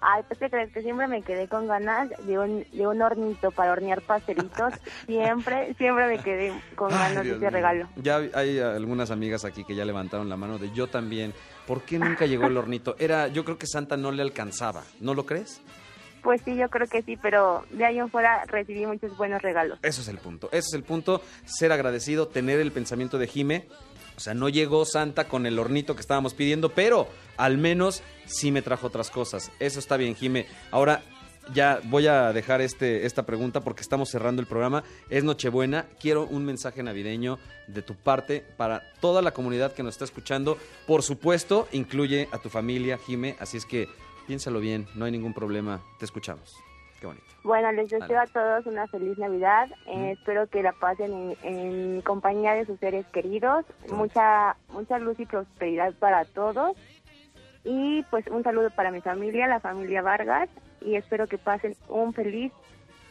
Ay, 0.00 0.22
pues 0.28 0.38
que 0.38 0.50
crees 0.50 0.72
que 0.72 0.82
siempre 0.82 1.08
me 1.08 1.22
quedé 1.22 1.48
con 1.48 1.66
ganas 1.66 2.10
de 2.26 2.38
un, 2.38 2.66
de 2.70 2.86
un 2.86 3.00
hornito 3.00 3.50
para 3.50 3.72
hornear 3.72 4.02
pastelitos. 4.02 4.74
siempre, 5.06 5.74
siempre 5.74 6.06
me 6.06 6.18
quedé 6.18 6.52
con 6.74 6.92
Ay, 6.92 6.98
ganas 6.98 7.24
de 7.24 7.36
ese 7.36 7.50
regalo. 7.50 7.88
Ya 7.96 8.16
hay 8.34 8.58
algunas 8.58 9.10
amigas 9.10 9.44
aquí 9.44 9.64
que 9.64 9.74
ya 9.74 9.84
levantaron 9.84 10.28
la 10.28 10.36
mano 10.36 10.58
de 10.58 10.70
yo 10.72 10.86
también. 10.88 11.32
¿Por 11.66 11.82
qué 11.82 11.98
nunca 11.98 12.26
llegó 12.26 12.46
el 12.46 12.56
hornito? 12.56 12.94
Era, 12.98 13.28
yo 13.28 13.44
creo 13.44 13.58
que 13.58 13.66
Santa 13.66 13.96
no 13.96 14.12
le 14.12 14.22
alcanzaba. 14.22 14.84
¿No 15.00 15.14
lo 15.14 15.24
crees? 15.24 15.60
Pues 16.22 16.42
sí, 16.44 16.56
yo 16.56 16.68
creo 16.68 16.88
que 16.88 17.02
sí, 17.02 17.16
pero 17.16 17.64
de 17.70 17.84
ahí 17.84 17.98
en 17.98 18.10
fuera 18.10 18.44
recibí 18.46 18.84
muchos 18.84 19.16
buenos 19.16 19.40
regalos. 19.42 19.78
Eso 19.82 20.02
es 20.02 20.08
el 20.08 20.18
punto. 20.18 20.48
Ese 20.50 20.68
es 20.68 20.74
el 20.74 20.82
punto. 20.82 21.22
Ser 21.44 21.72
agradecido, 21.72 22.28
tener 22.28 22.60
el 22.60 22.72
pensamiento 22.72 23.16
de 23.16 23.28
Jime. 23.28 23.68
O 24.16 24.20
sea, 24.20 24.34
no 24.34 24.48
llegó 24.48 24.84
Santa 24.84 25.28
con 25.28 25.46
el 25.46 25.58
hornito 25.58 25.94
que 25.94 26.00
estábamos 26.00 26.34
pidiendo, 26.34 26.70
pero 26.70 27.08
al 27.36 27.58
menos 27.58 28.02
sí 28.24 28.50
me 28.50 28.62
trajo 28.62 28.86
otras 28.86 29.10
cosas. 29.10 29.50
Eso 29.60 29.78
está 29.78 29.96
bien, 29.96 30.14
Jime. 30.14 30.46
Ahora 30.70 31.02
ya 31.54 31.80
voy 31.84 32.06
a 32.06 32.32
dejar 32.32 32.60
este, 32.60 33.06
esta 33.06 33.24
pregunta 33.24 33.60
porque 33.60 33.82
estamos 33.82 34.10
cerrando 34.10 34.40
el 34.40 34.48
programa. 34.48 34.84
Es 35.10 35.24
Nochebuena. 35.24 35.86
Quiero 36.00 36.26
un 36.26 36.44
mensaje 36.44 36.82
navideño 36.82 37.38
de 37.68 37.82
tu 37.82 37.94
parte 37.94 38.44
para 38.56 38.82
toda 39.00 39.22
la 39.22 39.32
comunidad 39.32 39.72
que 39.72 39.82
nos 39.82 39.94
está 39.94 40.04
escuchando. 40.04 40.58
Por 40.86 41.02
supuesto, 41.02 41.68
incluye 41.72 42.28
a 42.32 42.38
tu 42.38 42.48
familia, 42.48 42.98
Jime. 42.98 43.36
Así 43.38 43.56
es 43.56 43.66
que 43.66 43.88
piénsalo 44.26 44.60
bien, 44.60 44.88
no 44.94 45.04
hay 45.04 45.12
ningún 45.12 45.34
problema. 45.34 45.82
Te 45.98 46.04
escuchamos. 46.04 46.56
Qué 47.00 47.06
bonito. 47.06 47.24
Bueno, 47.42 47.70
les 47.72 47.90
deseo 47.90 48.18
a 48.18 48.26
todos 48.26 48.66
una 48.66 48.86
feliz 48.88 49.16
Navidad. 49.18 49.68
Eh, 49.86 50.12
espero 50.18 50.48
que 50.48 50.62
la 50.62 50.72
pasen 50.72 51.36
en, 51.42 51.54
en 51.54 52.00
compañía 52.02 52.54
de 52.54 52.66
sus 52.66 52.78
seres 52.80 53.06
queridos. 53.12 53.64
Mucha, 53.90 54.56
mucha 54.70 54.98
luz 54.98 55.20
y 55.20 55.26
prosperidad 55.26 55.94
para 55.94 56.24
todos. 56.24 56.76
Y 57.64 58.02
pues 58.10 58.26
un 58.28 58.42
saludo 58.42 58.70
para 58.70 58.90
mi 58.90 59.00
familia, 59.00 59.46
la 59.46 59.60
familia 59.60 60.02
Vargas. 60.02 60.48
Y 60.80 60.96
espero 60.96 61.26
que 61.26 61.36
pasen 61.38 61.76
un 61.88 62.14
feliz, 62.14 62.52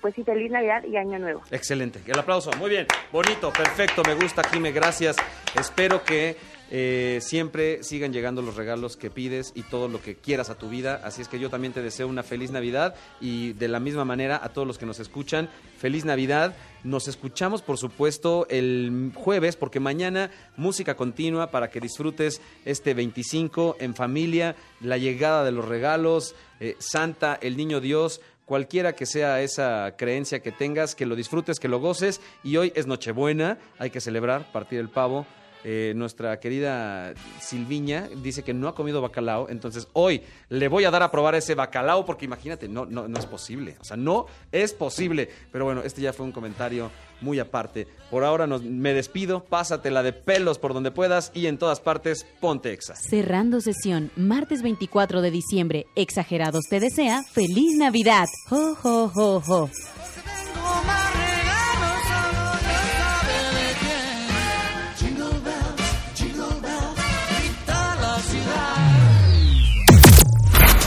pues 0.01 0.15
sí, 0.15 0.23
feliz 0.23 0.49
Navidad 0.51 0.83
y 0.85 0.97
Año 0.97 1.19
Nuevo. 1.19 1.41
Excelente. 1.51 1.99
El 2.05 2.17
aplauso. 2.17 2.51
Muy 2.57 2.69
bien. 2.69 2.87
Bonito, 3.11 3.51
perfecto. 3.51 4.01
Me 4.05 4.15
gusta, 4.15 4.43
Jime. 4.43 4.71
Gracias. 4.71 5.17
Espero 5.59 6.03
que 6.03 6.37
eh, 6.71 7.19
siempre 7.21 7.83
sigan 7.83 8.11
llegando 8.11 8.41
los 8.41 8.55
regalos 8.55 8.97
que 8.97 9.09
pides 9.09 9.51
y 9.55 9.63
todo 9.63 9.87
lo 9.87 10.01
que 10.01 10.15
quieras 10.15 10.49
a 10.49 10.57
tu 10.57 10.69
vida. 10.69 11.01
Así 11.03 11.21
es 11.21 11.27
que 11.27 11.39
yo 11.39 11.49
también 11.49 11.73
te 11.73 11.81
deseo 11.81 12.07
una 12.07 12.23
feliz 12.23 12.51
Navidad 12.51 12.95
y 13.21 13.53
de 13.53 13.67
la 13.67 13.79
misma 13.79 14.05
manera 14.05 14.39
a 14.43 14.49
todos 14.49 14.67
los 14.67 14.77
que 14.77 14.85
nos 14.85 14.99
escuchan, 14.99 15.49
feliz 15.77 16.05
Navidad. 16.05 16.55
Nos 16.83 17.07
escuchamos, 17.07 17.61
por 17.61 17.77
supuesto, 17.77 18.47
el 18.49 19.11
jueves 19.15 19.55
porque 19.55 19.79
mañana 19.79 20.31
música 20.57 20.95
continua 20.95 21.51
para 21.51 21.69
que 21.69 21.79
disfrutes 21.79 22.41
este 22.63 22.93
25 22.93 23.77
en 23.79 23.95
familia, 23.95 24.55
la 24.81 24.97
llegada 24.97 25.43
de 25.43 25.51
los 25.51 25.65
regalos, 25.65 26.35
eh, 26.59 26.75
Santa, 26.79 27.37
el 27.41 27.57
Niño 27.57 27.79
Dios 27.79 28.21
cualquiera 28.45 28.93
que 28.93 29.05
sea 29.05 29.41
esa 29.41 29.95
creencia 29.97 30.41
que 30.41 30.51
tengas, 30.51 30.95
que 30.95 31.05
lo 31.05 31.15
disfrutes, 31.15 31.59
que 31.59 31.67
lo 31.67 31.79
goces. 31.79 32.21
Y 32.43 32.57
hoy 32.57 32.71
es 32.75 32.87
Nochebuena, 32.87 33.57
hay 33.79 33.89
que 33.89 34.01
celebrar, 34.01 34.51
partir 34.51 34.79
el 34.79 34.89
pavo, 34.89 35.25
Eh, 35.67 35.93
nuestra 35.95 36.39
querida 36.39 37.15
Silviña 37.41 38.07
dice 38.21 38.43
que 38.43 38.53
no 38.53 38.67
ha 38.67 38.75
comido 38.75 39.01
bacalao, 39.01 39.49
entonces 39.49 39.87
hoy 39.93 40.21
le 40.49 40.67
voy 40.67 40.85
a 40.85 40.91
dar 40.91 41.01
a 41.01 41.09
probar 41.09 41.33
ese 41.33 41.55
bacalao 41.55 42.05
porque 42.05 42.23
imagínate, 42.25 42.67
no, 42.67 42.85
no, 42.85 43.07
no 43.07 43.17
es 43.17 43.25
posible. 43.25 43.75
O 43.81 43.83
sea, 43.83 43.97
no 43.97 44.27
es 44.51 44.73
posible. 44.73 45.27
Pero 45.51 45.65
bueno, 45.65 45.81
este 45.81 46.01
ya 46.01 46.13
fue 46.13 46.23
un 46.23 46.31
comentario 46.31 46.91
muy 47.19 47.39
aparte. 47.39 47.87
Por 48.11 48.23
ahora 48.23 48.45
nos, 48.45 48.61
me 48.61 48.93
despido, 48.93 49.43
pásatela 49.43 50.03
de 50.03 50.13
pelos 50.13 50.59
por 50.59 50.75
donde 50.75 50.91
puedas 50.91 51.31
y 51.33 51.47
en 51.47 51.57
todas 51.57 51.79
partes 51.79 52.27
ponte 52.39 52.71
exa. 52.71 52.93
Cerrando 52.95 53.59
sesión, 53.59 54.11
martes 54.15 54.61
24 54.61 55.23
de 55.23 55.31
diciembre. 55.31 55.87
Exagerados 55.95 56.65
te 56.69 56.79
desea 56.79 57.23
feliz 57.23 57.75
Navidad. 57.75 58.27
Jo, 58.49 58.75
jo, 58.75 59.09
jo, 59.09 59.41
jo. 59.41 59.69